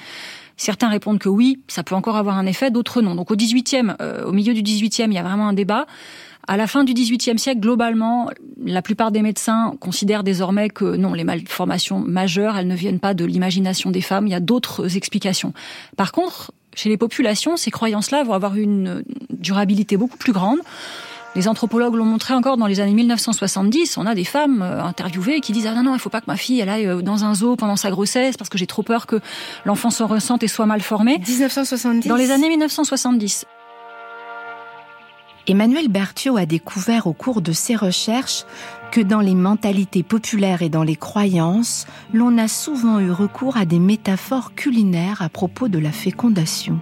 Certains 0.56 0.88
répondent 0.88 1.18
que 1.18 1.28
oui, 1.28 1.61
ça 1.68 1.82
peut 1.82 1.94
encore 1.94 2.16
avoir 2.16 2.37
un 2.37 2.46
effet, 2.46 2.70
d'autres 2.70 3.02
non. 3.02 3.14
Donc 3.14 3.30
au 3.30 3.37
18e, 3.37 3.96
euh, 4.00 4.25
au 4.25 4.32
milieu 4.32 4.54
du 4.54 4.62
18e, 4.62 5.06
il 5.06 5.14
y 5.14 5.18
a 5.18 5.23
vraiment 5.23 5.49
un 5.49 5.52
débat. 5.52 5.87
À 6.46 6.56
la 6.58 6.66
fin 6.66 6.84
du 6.84 6.92
XVIIIe 6.92 7.38
siècle, 7.38 7.61
globalement, 7.61 8.30
la 8.62 8.82
plupart 8.82 9.11
des 9.11 9.23
médecins 9.23 9.75
considèrent 9.80 10.23
désormais 10.23 10.68
que 10.68 10.96
non, 10.96 11.14
les 11.14 11.25
malformations 11.25 12.00
majeures, 12.00 12.58
elles 12.58 12.68
ne 12.68 12.75
viennent 12.75 13.00
pas 13.00 13.14
de 13.14 13.25
l'imagination 13.25 13.90
des 13.90 14.02
femmes. 14.02 14.26
Il 14.26 14.30
y 14.30 14.34
a 14.34 14.40
d'autres 14.40 14.96
explications. 14.96 15.54
Par 15.96 16.12
contre, 16.12 16.52
chez 16.75 16.90
les 16.90 16.99
populations, 16.99 17.56
ces 17.56 17.70
croyances-là 17.70 18.25
vont 18.25 18.34
avoir 18.34 18.56
une 18.56 19.04
durabilité 19.30 19.96
beaucoup 19.96 20.18
plus 20.18 20.32
grande. 20.32 20.58
Les 21.37 21.49
anthropologues 21.49 21.95
l'ont 21.95 22.05
montré 22.05 22.33
encore 22.33 22.57
dans 22.57 22.67
les 22.67 22.79
années 22.79 22.95
1970. 22.95 23.99
On 23.99 24.07
a 24.07 24.14
des 24.14 24.25
femmes 24.25 24.62
euh, 24.62 24.85
interviewées 24.85 25.41
qui 25.41 25.53
disent 25.53 25.67
ah 25.67 25.75
non 25.75 25.83
non 25.83 25.95
il 25.95 25.99
faut 25.99 26.11
pas 26.11 26.21
que 26.21 26.29
ma 26.29 26.37
fille 26.37 26.61
elle 26.61 26.69
aille 26.69 26.87
euh, 26.87 27.03
dans 27.03 27.25
un 27.25 27.35
zoo 27.35 27.57
pendant 27.57 27.75
sa 27.75 27.91
grossesse 27.91 28.37
parce 28.37 28.49
que 28.49 28.57
j'ai 28.57 28.69
trop 28.69 28.83
peur 28.83 29.07
que 29.07 29.21
l'enfant 29.64 29.91
se 29.91 30.05
ressente 30.05 30.45
et 30.45 30.49
soit 30.49 30.67
mal 30.67 30.81
formé. 30.81 31.19
1970. 31.19 32.09
Dans 32.09 32.17
les 32.17 32.31
années 32.31 32.49
1970. 32.49 33.47
Emmanuel 35.47 35.88
Berthiaud 35.88 36.37
a 36.37 36.47
découvert 36.47 37.07
au 37.07 37.12
cours 37.12 37.43
de 37.43 37.53
ses 37.53 37.76
recherches 37.76 38.45
que 38.93 39.00
dans 39.00 39.21
les 39.21 39.35
mentalités 39.35 40.03
populaires 40.03 40.62
et 40.62 40.69
dans 40.69 40.85
les 40.85 40.97
croyances, 40.97 41.87
l'on 42.14 42.38
a 42.38 42.49
souvent 42.49 43.00
eu 43.00 43.11
recours 43.11 43.57
à 43.57 43.67
des 43.67 43.81
métaphores 43.81 44.55
culinaires 44.55 45.21
à 45.21 45.29
propos 45.29 45.69
de 45.69 45.79
la 45.79 45.93
fécondation. 45.93 46.79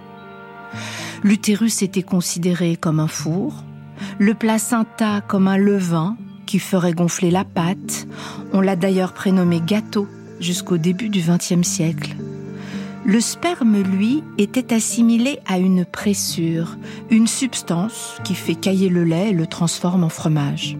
L'utérus 1.23 1.81
était 1.81 2.03
considéré 2.03 2.77
comme 2.77 2.99
un 2.99 3.07
four, 3.07 3.63
le 4.19 4.33
placenta 4.33 5.21
comme 5.21 5.47
un 5.47 5.57
levain 5.57 6.17
qui 6.45 6.59
ferait 6.59 6.93
gonfler 6.93 7.31
la 7.31 7.43
pâte. 7.43 8.07
On 8.51 8.61
l'a 8.61 8.75
d'ailleurs 8.75 9.13
prénommé 9.13 9.61
gâteau 9.65 10.07
jusqu'au 10.39 10.77
début 10.77 11.09
du 11.09 11.21
XXe 11.21 11.67
siècle. 11.67 12.15
Le 13.05 13.19
sperme, 13.19 13.81
lui, 13.81 14.23
était 14.37 14.73
assimilé 14.73 15.39
à 15.45 15.57
une 15.57 15.83
pressure, 15.83 16.77
une 17.09 17.27
substance 17.27 18.17
qui 18.23 18.33
fait 18.33 18.55
cailler 18.55 18.87
le 18.87 19.03
lait 19.03 19.31
et 19.31 19.33
le 19.33 19.45
transforme 19.45 20.05
en 20.05 20.09
fromage. 20.09 20.77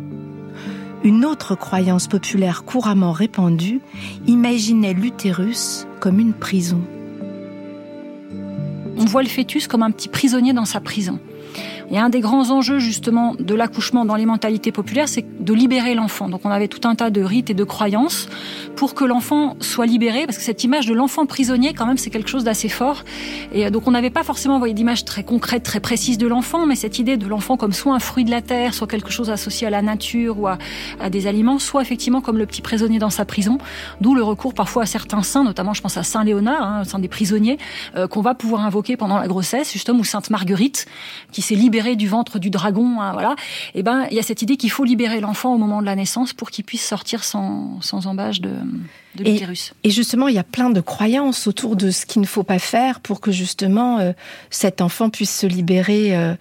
Une 1.03 1.25
autre 1.25 1.55
croyance 1.55 2.07
populaire 2.07 2.63
couramment 2.63 3.11
répandue 3.11 3.81
imaginait 4.25 4.93
l'utérus 4.93 5.85
comme 5.99 6.17
une 6.19 6.33
prison. 6.33 6.81
On 8.97 9.03
voit 9.03 9.23
le 9.23 9.27
fœtus 9.27 9.67
comme 9.67 9.83
un 9.83 9.91
petit 9.91 10.07
prisonnier 10.07 10.53
dans 10.53 10.63
sa 10.63 10.79
prison. 10.79 11.19
Et 11.91 11.99
un 11.99 12.09
des 12.09 12.21
grands 12.21 12.49
enjeux 12.51 12.79
justement 12.79 13.35
de 13.37 13.55
l'accouchement 13.55 14.05
dans 14.05 14.15
les 14.15 14.25
mentalités 14.25 14.71
populaires, 14.71 15.07
c'est 15.07 15.25
de 15.39 15.53
libérer 15.53 15.95
l'enfant. 15.95 16.29
Donc 16.29 16.41
on 16.43 16.49
avait 16.49 16.67
tout 16.67 16.87
un 16.87 16.95
tas 16.95 17.09
de 17.09 17.21
rites 17.21 17.49
et 17.49 17.53
de 17.53 17.63
croyances 17.63 18.27
pour 18.75 18.93
que 18.93 19.03
l'enfant 19.03 19.55
soit 19.59 19.85
libéré, 19.85 20.25
parce 20.25 20.37
que 20.37 20.43
cette 20.43 20.63
image 20.63 20.87
de 20.87 20.93
l'enfant 20.93 21.25
prisonnier, 21.25 21.73
quand 21.73 21.85
même, 21.85 21.97
c'est 21.97 22.09
quelque 22.09 22.29
chose 22.29 22.43
d'assez 22.43 22.69
fort. 22.69 23.03
Et 23.53 23.65
euh, 23.65 23.69
donc 23.69 23.87
on 23.87 23.91
n'avait 23.91 24.09
pas 24.09 24.23
forcément 24.23 24.55
envoyé 24.55 24.73
d'image 24.73 25.05
très 25.05 25.23
concrète, 25.23 25.63
très 25.63 25.79
précise 25.79 26.17
de 26.17 26.27
l'enfant, 26.27 26.65
mais 26.65 26.75
cette 26.75 26.99
idée 26.99 27.17
de 27.17 27.27
l'enfant 27.27 27.57
comme 27.57 27.73
soit 27.73 27.93
un 27.93 27.99
fruit 27.99 28.23
de 28.23 28.31
la 28.31 28.41
terre, 28.41 28.73
soit 28.73 28.87
quelque 28.87 29.11
chose 29.11 29.29
associé 29.29 29.67
à 29.67 29.69
la 29.69 29.81
nature 29.81 30.39
ou 30.39 30.47
à, 30.47 30.57
des 31.09 31.27
aliments, 31.27 31.59
soit 31.59 31.81
effectivement 31.81 32.21
comme 32.21 32.37
le 32.37 32.45
petit 32.45 32.61
prisonnier 32.61 32.99
dans 32.99 33.09
sa 33.09 33.25
prison, 33.25 33.57
d'où 34.01 34.15
le 34.15 34.23
recours 34.23 34.53
parfois 34.53 34.83
à 34.83 34.85
certains 34.85 35.21
saints, 35.21 35.43
notamment 35.43 35.73
je 35.73 35.81
pense 35.81 35.97
à 35.97 36.03
Saint 36.03 36.23
Léonard, 36.23 36.63
hein, 36.63 36.83
saint 36.85 36.99
des 36.99 37.07
prisonniers, 37.07 37.57
euh, 37.95 38.07
qu'on 38.07 38.21
va 38.21 38.33
pouvoir 38.35 38.65
invoquer 38.65 38.97
pendant 38.97 39.17
la 39.17 39.27
grossesse, 39.27 39.71
justement, 39.71 39.99
ou 39.99 40.03
Sainte 40.03 40.29
Marguerite, 40.29 40.85
qui 41.31 41.41
s'est 41.41 41.55
libérée 41.55 41.72
du 41.95 42.07
ventre 42.07 42.39
du 42.39 42.49
dragon, 42.49 43.01
hein, 43.01 43.13
voilà. 43.13 43.35
Et 43.73 43.79
eh 43.79 43.83
ben 43.83 44.05
il 44.11 44.15
y 44.15 44.19
a 44.19 44.23
cette 44.23 44.41
idée 44.41 44.57
qu'il 44.57 44.71
faut 44.71 44.83
libérer 44.83 45.19
l'enfant 45.19 45.53
au 45.53 45.57
moment 45.57 45.81
de 45.81 45.85
la 45.85 45.95
naissance 45.95 46.33
pour 46.33 46.51
qu'il 46.51 46.63
puisse 46.63 46.85
sortir 46.85 47.23
sans, 47.23 47.81
sans 47.81 48.07
embâche 48.07 48.41
de 48.41 48.51
de 49.15 49.23
l'utérus. 49.23 49.73
Et, 49.83 49.89
justement, 49.89 50.27
il 50.27 50.35
y 50.35 50.39
a 50.39 50.43
plein 50.43 50.69
de 50.69 50.81
croyances 50.81 51.47
autour 51.47 51.75
de 51.75 51.91
ce 51.91 52.05
qu'il 52.05 52.21
ne 52.21 52.27
faut 52.27 52.43
pas 52.43 52.59
faire 52.59 52.99
pour 52.99 53.21
que 53.21 53.31
justement 53.31 53.99
euh, 53.99 54.11
cet 54.49 54.81
enfant 54.81 55.09
puisse 55.09 55.35
se 55.35 55.47
libérer 55.47 56.15
euh, 56.15 56.33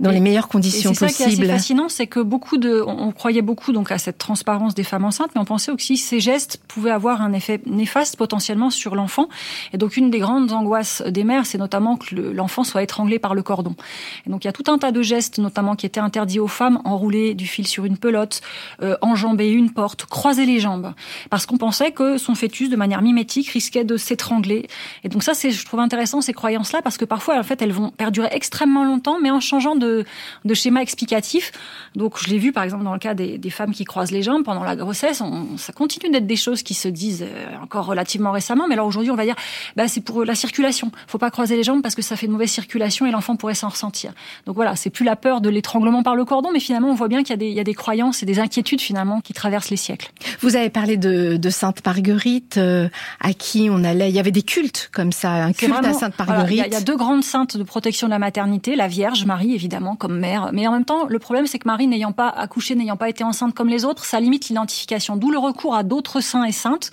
dans 0.00 0.10
les 0.10 0.20
meilleures 0.20 0.48
conditions 0.48 0.90
possibles. 0.90 1.10
C'est 1.10 1.16
ça 1.16 1.24
qui 1.24 1.30
est 1.30 1.44
assez 1.44 1.52
fascinant, 1.52 1.88
c'est 1.88 2.06
que 2.06 2.20
beaucoup 2.20 2.56
de, 2.56 2.82
on 2.86 3.12
croyait 3.12 3.42
beaucoup 3.42 3.72
donc 3.72 3.92
à 3.92 3.98
cette 3.98 4.18
transparence 4.18 4.74
des 4.74 4.82
femmes 4.82 5.04
enceintes, 5.04 5.30
mais 5.34 5.40
on 5.40 5.44
pensait 5.44 5.70
aussi 5.70 5.94
que 5.94 6.00
ces 6.00 6.20
gestes 6.20 6.60
pouvaient 6.66 6.90
avoir 6.90 7.20
un 7.20 7.32
effet 7.34 7.60
néfaste 7.66 8.16
potentiellement 8.16 8.70
sur 8.70 8.96
l'enfant. 8.96 9.28
Et 9.72 9.78
donc 9.78 9.96
une 9.96 10.10
des 10.10 10.18
grandes 10.18 10.52
angoisses 10.52 11.02
des 11.02 11.22
mères, 11.22 11.44
c'est 11.44 11.58
notamment 11.58 11.96
que 11.96 12.14
l'enfant 12.14 12.64
soit 12.64 12.82
étranglé 12.82 13.18
par 13.18 13.34
le 13.34 13.42
cordon. 13.42 13.76
Et 14.26 14.30
donc 14.30 14.44
il 14.44 14.48
y 14.48 14.50
a 14.50 14.52
tout 14.52 14.70
un 14.70 14.78
tas 14.78 14.90
de 14.90 15.02
gestes, 15.02 15.38
notamment 15.38 15.76
qui 15.76 15.84
étaient 15.84 16.00
interdits 16.00 16.40
aux 16.40 16.48
femmes, 16.48 16.80
enrouler 16.84 17.34
du 17.34 17.46
fil 17.46 17.66
sur 17.66 17.84
une 17.84 17.98
pelote, 17.98 18.40
euh, 18.82 18.96
enjamber 19.02 19.50
une 19.50 19.70
porte, 19.70 20.06
croiser 20.06 20.46
les 20.46 20.60
jambes, 20.60 20.94
parce 21.28 21.44
qu'on 21.44 21.58
pensait 21.58 21.92
que 21.92 22.16
son 22.16 22.34
fœtus, 22.34 22.70
de 22.70 22.76
manière 22.76 23.02
mimétique, 23.02 23.48
risquait 23.48 23.84
de 23.84 23.98
s'étrangler. 23.98 24.66
Et 25.04 25.10
donc 25.10 25.22
ça, 25.22 25.34
c'est, 25.34 25.50
je 25.50 25.64
trouve 25.66 25.80
intéressant 25.80 26.22
ces 26.22 26.32
croyances-là, 26.32 26.80
parce 26.80 26.96
que 26.96 27.04
parfois, 27.04 27.38
en 27.38 27.42
fait, 27.42 27.60
elles 27.60 27.72
vont 27.72 27.90
perdurer 27.90 28.28
extrêmement 28.32 28.84
longtemps, 28.84 29.18
mais 29.20 29.30
en 29.30 29.40
changeant 29.40 29.76
de 29.76 29.89
de, 30.44 30.54
schéma 30.54 30.82
explicatif. 30.82 31.52
Donc 31.96 32.18
je 32.22 32.28
l'ai 32.30 32.38
vu 32.38 32.52
par 32.52 32.64
exemple 32.64 32.84
dans 32.84 32.92
le 32.92 32.98
cas 32.98 33.14
des, 33.14 33.50
femmes 33.50 33.72
qui 33.72 33.84
croisent 33.84 34.12
les 34.12 34.22
jambes 34.22 34.44
pendant 34.44 34.62
la 34.62 34.76
grossesse, 34.76 35.22
ça 35.56 35.72
continue 35.72 36.10
d'être 36.10 36.26
des 36.26 36.36
choses 36.36 36.62
qui 36.62 36.74
se 36.74 36.86
disent 36.88 37.24
euh, 37.26 37.46
encore 37.62 37.86
relativement 37.86 38.30
récemment, 38.30 38.66
mais 38.68 38.74
alors 38.74 38.86
aujourd'hui 38.86 39.10
on 39.10 39.16
va 39.16 39.24
dire 39.24 39.34
bah, 39.76 39.88
c'est 39.88 40.00
pour 40.00 40.24
la 40.24 40.34
circulation. 40.34 40.92
Faut 41.08 41.18
pas 41.18 41.30
croiser 41.30 41.56
les 41.56 41.64
jambes 41.64 41.82
parce 41.82 41.94
que 41.94 42.02
ça 42.02 42.16
fait 42.16 42.26
une 42.26 42.32
mauvaise 42.32 42.50
circulation 42.50 43.06
et 43.06 43.10
l'enfant 43.10 43.36
pourrait 43.36 43.54
s'en 43.54 43.68
ressentir. 43.68 44.12
Donc 44.46 44.54
voilà, 44.54 44.76
c'est 44.76 44.90
plus 44.90 45.04
la 45.04 45.16
peur 45.16 45.40
de 45.40 45.48
l'étranglement 45.48 46.02
par 46.02 46.14
le 46.14 46.24
cordon, 46.24 46.50
mais 46.52 46.60
finalement 46.60 46.90
on 46.90 46.94
voit 46.94 47.08
bien 47.08 47.22
qu'il 47.22 47.42
y, 47.42 47.60
a 47.60 47.64
des 47.64 47.74
croyances 47.74 48.22
et 48.22 48.26
des 48.26 48.38
inquiétudes 48.38 48.80
finalement 48.80 49.20
qui 49.20 49.32
traversent 49.32 49.70
les 49.70 49.76
siècles. 49.76 50.12
Vous 50.40 50.56
avez 50.56 50.70
parlé 50.70 50.96
de, 50.96 51.50
Sainte 51.50 51.84
Marguerite, 51.84 52.58
euh, 52.58 52.88
à 53.20 53.32
qui 53.32 53.68
on 53.70 53.82
allait, 53.82 54.08
il 54.08 54.14
y 54.14 54.20
avait 54.20 54.30
des 54.30 54.42
cultes 54.42 54.88
comme 54.92 55.10
ça, 55.10 55.30
un 55.32 55.52
culte 55.52 55.74
à 55.84 55.92
Sainte 55.92 56.16
Marguerite. 56.18 56.64
il 56.66 56.72
y, 56.72 56.76
a 56.76 56.80
deux 56.80 56.96
grandes 56.96 57.24
saintes 57.24 57.56
de 57.56 57.62
protection 57.64 58.06
de 58.06 58.12
la 58.12 58.18
maternité, 58.18 58.76
la 58.76 58.86
Vierge 58.86 59.24
Marie 59.24 59.54
évidemment 59.54 59.79
comme 59.98 60.18
mère. 60.18 60.50
Mais 60.52 60.66
en 60.66 60.72
même 60.72 60.84
temps, 60.84 61.06
le 61.06 61.18
problème, 61.18 61.46
c'est 61.46 61.58
que 61.58 61.66
Marie, 61.66 61.86
n'ayant 61.86 62.12
pas 62.12 62.28
accouché, 62.28 62.74
n'ayant 62.74 62.96
pas 62.96 63.08
été 63.08 63.24
enceinte 63.24 63.54
comme 63.54 63.68
les 63.68 63.84
autres, 63.84 64.04
ça 64.04 64.20
limite 64.20 64.48
l'identification. 64.48 65.16
D'où 65.16 65.30
le 65.30 65.38
recours 65.38 65.74
à 65.74 65.82
d'autres 65.82 66.20
saints 66.20 66.44
et 66.44 66.52
saintes. 66.52 66.90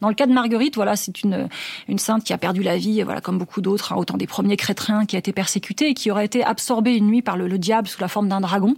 Dans 0.00 0.08
le 0.08 0.14
cas 0.14 0.26
de 0.26 0.32
Marguerite, 0.32 0.74
voilà, 0.74 0.96
c'est 0.96 1.22
une, 1.22 1.48
une 1.86 1.98
sainte 1.98 2.24
qui 2.24 2.32
a 2.32 2.38
perdu 2.38 2.64
la 2.64 2.76
vie, 2.76 3.02
voilà, 3.02 3.20
comme 3.20 3.38
beaucoup 3.38 3.60
d'autres, 3.60 3.92
hein, 3.92 3.96
autant 3.96 4.16
des 4.16 4.26
premiers 4.26 4.56
chrétiens 4.56 5.06
qui 5.06 5.14
a 5.14 5.20
été 5.20 5.32
persécuté 5.32 5.90
et 5.90 5.94
qui 5.94 6.10
aurait 6.10 6.24
été 6.24 6.42
absorbé 6.42 6.96
une 6.96 7.06
nuit 7.06 7.22
par 7.22 7.36
le, 7.36 7.46
le 7.46 7.56
diable 7.56 7.86
sous 7.86 8.00
la 8.00 8.08
forme 8.08 8.28
d'un 8.28 8.40
dragon 8.40 8.74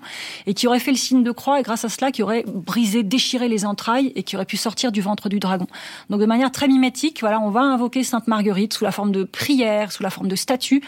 et 0.46 0.52
qui 0.52 0.66
aurait 0.66 0.80
fait 0.80 0.90
le 0.90 0.98
signe 0.98 1.22
de 1.22 1.30
croix 1.30 1.60
et 1.60 1.62
grâce 1.62 1.84
à 1.86 1.88
cela 1.88 2.12
qui 2.12 2.22
aurait 2.22 2.44
brisé, 2.46 3.02
déchiré 3.02 3.48
les 3.48 3.64
entrailles 3.64 4.12
et 4.16 4.22
qui 4.22 4.36
aurait 4.36 4.44
pu 4.44 4.58
sortir 4.58 4.92
du 4.92 5.00
ventre 5.00 5.30
du 5.30 5.38
dragon. 5.38 5.66
Donc 6.10 6.20
de 6.20 6.26
manière 6.26 6.52
très 6.52 6.68
mimétique, 6.68 7.20
voilà, 7.20 7.40
on 7.40 7.50
va 7.50 7.62
invoquer 7.62 8.04
Sainte 8.04 8.28
Marguerite 8.28 8.74
sous 8.74 8.84
la 8.84 8.92
forme 8.92 9.12
de 9.12 9.24
prière, 9.24 9.92
sous 9.92 10.02
la 10.02 10.10
forme 10.10 10.28
de 10.28 10.36
statue 10.36 10.82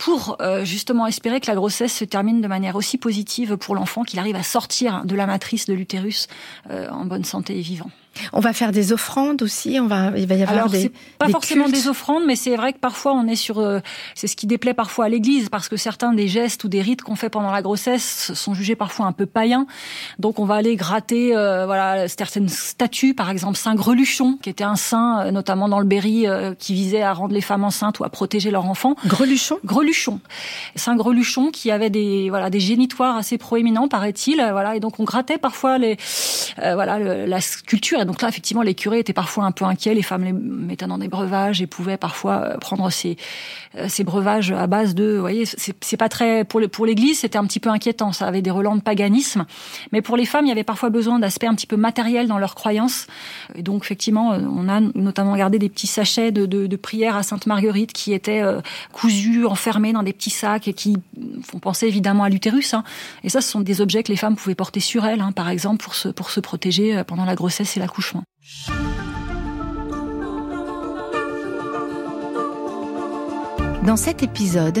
pour 0.00 0.36
euh, 0.40 0.64
justement 0.64 1.06
espérer 1.06 1.40
que 1.40 1.46
la 1.46 1.54
grossesse 1.54 1.89
se 1.90 2.04
termine 2.04 2.40
de 2.40 2.48
manière 2.48 2.76
aussi 2.76 2.98
positive 2.98 3.56
pour 3.56 3.74
l'enfant 3.74 4.04
qu'il 4.04 4.18
arrive 4.18 4.36
à 4.36 4.42
sortir 4.42 5.04
de 5.04 5.14
la 5.14 5.26
matrice 5.26 5.66
de 5.66 5.74
l'utérus 5.74 6.28
euh, 6.70 6.88
en 6.90 7.04
bonne 7.04 7.24
santé 7.24 7.58
et 7.58 7.62
vivant. 7.62 7.90
On 8.32 8.40
va 8.40 8.52
faire 8.52 8.72
des 8.72 8.92
offrandes 8.92 9.40
aussi. 9.42 9.78
On 9.80 9.86
va, 9.86 10.10
il 10.16 10.26
va 10.26 10.34
y 10.34 10.42
avoir 10.42 10.58
Alors, 10.58 10.70
des. 10.70 10.90
Pas 11.18 11.26
des 11.26 11.32
forcément 11.32 11.64
cultes. 11.64 11.76
des 11.76 11.88
offrandes, 11.88 12.24
mais 12.26 12.36
c'est 12.36 12.56
vrai 12.56 12.72
que 12.72 12.78
parfois 12.78 13.12
on 13.14 13.26
est 13.26 13.36
sur. 13.36 13.58
euh, 13.58 13.80
c'est 14.14 14.26
ce 14.26 14.36
qui 14.36 14.46
déplaît 14.46 14.74
parfois 14.74 15.06
à 15.06 15.08
l'Église, 15.08 15.48
parce 15.48 15.68
que 15.68 15.76
certains 15.76 16.12
des 16.12 16.28
gestes 16.28 16.64
ou 16.64 16.68
des 16.68 16.82
rites 16.82 17.02
qu'on 17.02 17.14
fait 17.16 17.30
pendant 17.30 17.50
la 17.52 17.62
grossesse 17.62 18.32
sont 18.34 18.52
jugés 18.54 18.74
parfois 18.76 19.06
un 19.06 19.12
peu 19.12 19.26
païens. 19.26 19.66
Donc 20.18 20.38
on 20.38 20.44
va 20.44 20.56
aller 20.56 20.76
gratter, 20.76 21.34
euh, 21.36 21.66
voilà, 21.66 22.08
certaines 22.08 22.48
statues, 22.48 23.14
par 23.14 23.30
exemple 23.30 23.56
Saint 23.56 23.74
Greluchon, 23.74 24.38
qui 24.42 24.50
était 24.50 24.64
un 24.64 24.76
saint, 24.76 25.26
euh, 25.26 25.30
notamment 25.30 25.68
dans 25.68 25.78
le 25.80 25.86
Berry, 25.86 26.26
euh, 26.26 26.54
qui 26.58 26.74
visait 26.74 27.02
à 27.02 27.12
rendre 27.12 27.32
les 27.32 27.40
femmes 27.40 27.64
enceintes 27.64 28.00
ou 28.00 28.04
à 28.04 28.08
protéger 28.10 28.50
leurs 28.50 28.66
enfants. 28.66 28.96
Greluchon? 29.06 29.58
Greluchon. 29.64 30.20
Saint 30.76 30.96
Greluchon 30.96 31.50
qui 31.52 31.70
avait 31.70 31.90
des 31.90 32.28
voilà 32.28 32.50
des 32.50 32.60
génitoires 32.60 33.16
assez 33.16 33.38
proéminents 33.38 33.88
paraît-il 33.88 34.36
voilà 34.50 34.74
et 34.76 34.80
donc 34.80 34.98
on 35.00 35.04
grattait 35.04 35.38
parfois 35.38 35.78
les 35.78 35.96
euh, 36.58 36.74
voilà 36.74 36.98
le- 36.98 37.24
la 37.26 37.40
sculpture 37.40 37.99
donc 38.04 38.22
là 38.22 38.28
effectivement 38.28 38.62
les 38.62 38.74
curés 38.74 38.98
étaient 38.98 39.12
parfois 39.12 39.44
un 39.44 39.52
peu 39.52 39.64
inquiets. 39.64 39.94
Les 39.94 40.02
femmes 40.02 40.24
les 40.24 40.32
mettaient 40.32 40.86
dans 40.86 40.98
des 40.98 41.08
breuvages 41.08 41.62
et 41.62 41.66
pouvaient 41.66 41.96
parfois 41.96 42.42
euh, 42.42 42.58
prendre 42.58 42.90
ces 42.90 43.16
euh, 43.76 43.86
ces 43.88 44.04
breuvages 44.04 44.52
à 44.52 44.66
base 44.66 44.94
de 44.94 45.14
vous 45.14 45.20
voyez 45.20 45.44
c'est 45.46 45.96
pas 45.96 46.08
très 46.08 46.44
pour 46.44 46.86
l'église 46.86 47.20
c'était 47.20 47.38
un 47.38 47.44
petit 47.44 47.60
peu 47.60 47.70
inquiétant. 47.70 48.12
Ça 48.12 48.26
avait 48.26 48.42
des 48.42 48.50
relents 48.50 48.76
de 48.76 48.82
paganisme. 48.82 49.46
Mais 49.92 50.02
pour 50.02 50.16
les 50.16 50.26
femmes 50.26 50.46
il 50.46 50.48
y 50.48 50.52
avait 50.52 50.64
parfois 50.64 50.90
besoin 50.90 51.18
d'aspects 51.18 51.44
un 51.44 51.54
petit 51.54 51.66
peu 51.66 51.76
matériels 51.76 52.28
dans 52.28 52.38
leurs 52.38 52.54
croyances. 52.54 53.06
Et 53.54 53.62
donc 53.62 53.84
effectivement 53.84 54.32
euh, 54.32 54.40
on 54.40 54.68
a 54.68 54.80
notamment 54.80 55.36
gardé 55.36 55.58
des 55.58 55.68
petits 55.68 55.86
sachets 55.86 56.32
de 56.32 56.46
de, 56.46 56.76
prières 56.76 57.16
à 57.16 57.22
Sainte 57.22 57.46
Marguerite 57.46 57.92
qui 57.92 58.12
étaient 58.12 58.42
cousus 58.92 59.46
enfermés 59.46 59.92
dans 59.92 60.02
des 60.02 60.12
petits 60.12 60.30
sacs 60.30 60.66
et 60.66 60.72
qui 60.72 60.96
font 61.42 61.58
penser 61.58 61.86
évidemment 61.86 62.24
à 62.24 62.28
l'utérus 62.28 62.74
hein. 62.74 62.82
et 63.22 63.28
ça 63.28 63.40
ce 63.40 63.50
sont 63.50 63.60
des 63.60 63.80
objets 63.80 64.02
que 64.02 64.10
les 64.10 64.16
femmes 64.16 64.36
pouvaient 64.36 64.54
porter 64.54 64.80
sur 64.80 65.04
elles 65.04 65.20
hein, 65.20 65.32
par 65.32 65.48
exemple 65.50 65.84
pour 65.84 65.94
se 65.94 66.08
pour 66.08 66.30
se 66.30 66.40
protéger 66.40 67.02
pendant 67.06 67.24
la 67.24 67.34
grossesse 67.34 67.76
et 67.76 67.80
Dans 73.86 73.96
cet 73.96 74.22
épisode, 74.22 74.80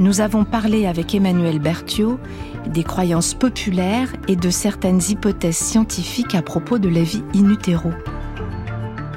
nous 0.00 0.20
avons 0.20 0.44
parlé 0.44 0.86
avec 0.86 1.14
Emmanuel 1.14 1.58
Berthiaud 1.58 2.18
des 2.66 2.84
croyances 2.84 3.34
populaires 3.34 4.12
et 4.26 4.36
de 4.36 4.50
certaines 4.50 5.00
hypothèses 5.08 5.56
scientifiques 5.56 6.34
à 6.34 6.42
propos 6.42 6.78
de 6.78 6.88
la 6.88 7.02
vie 7.02 7.22
in 7.34 7.50
utero. 7.50 7.90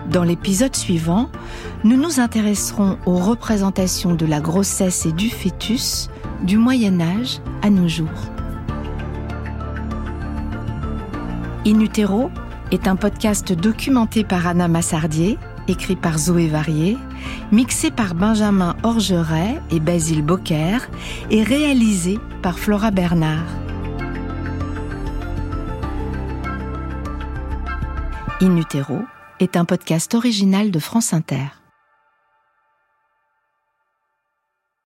Dans 0.10 0.24
l'épisode 0.24 0.76
suivant, 0.76 1.30
nous 1.84 1.98
nous 1.98 2.20
intéresserons 2.20 2.98
aux 3.06 3.18
représentations 3.18 4.14
de 4.16 4.26
la 4.26 4.42
grossesse 4.42 5.06
et 5.06 5.12
du 5.12 5.30
fœtus 5.30 6.10
du 6.44 6.58
Moyen 6.58 7.00
Âge 7.00 7.40
à 7.62 7.70
nos 7.70 7.88
jours. 7.88 8.08
In 11.66 11.80
est 12.72 12.88
un 12.88 12.96
podcast 12.96 13.52
documenté 13.52 14.24
par 14.24 14.48
Anna 14.48 14.68
Massardier, 14.68 15.38
écrit 15.68 15.96
par 15.96 16.18
Zoé 16.18 16.48
Varier, 16.48 16.98
mixé 17.52 17.92
par 17.92 18.16
Benjamin 18.16 18.76
Orgeret 18.84 19.62
et 19.72 19.80
Basile 19.80 20.24
Bocquer 20.24 20.78
et 21.30 21.44
réalisé 21.44 22.18
par 22.42 22.58
Flora 22.58 22.92
Bernard. 22.92 23.46
In 28.42 28.58
utero 28.58 29.00
est 29.40 29.58
un 29.58 29.66
podcast 29.66 30.16
original 30.16 30.72
de 30.72 30.80
France 30.80 31.14
Inter. 31.14 31.61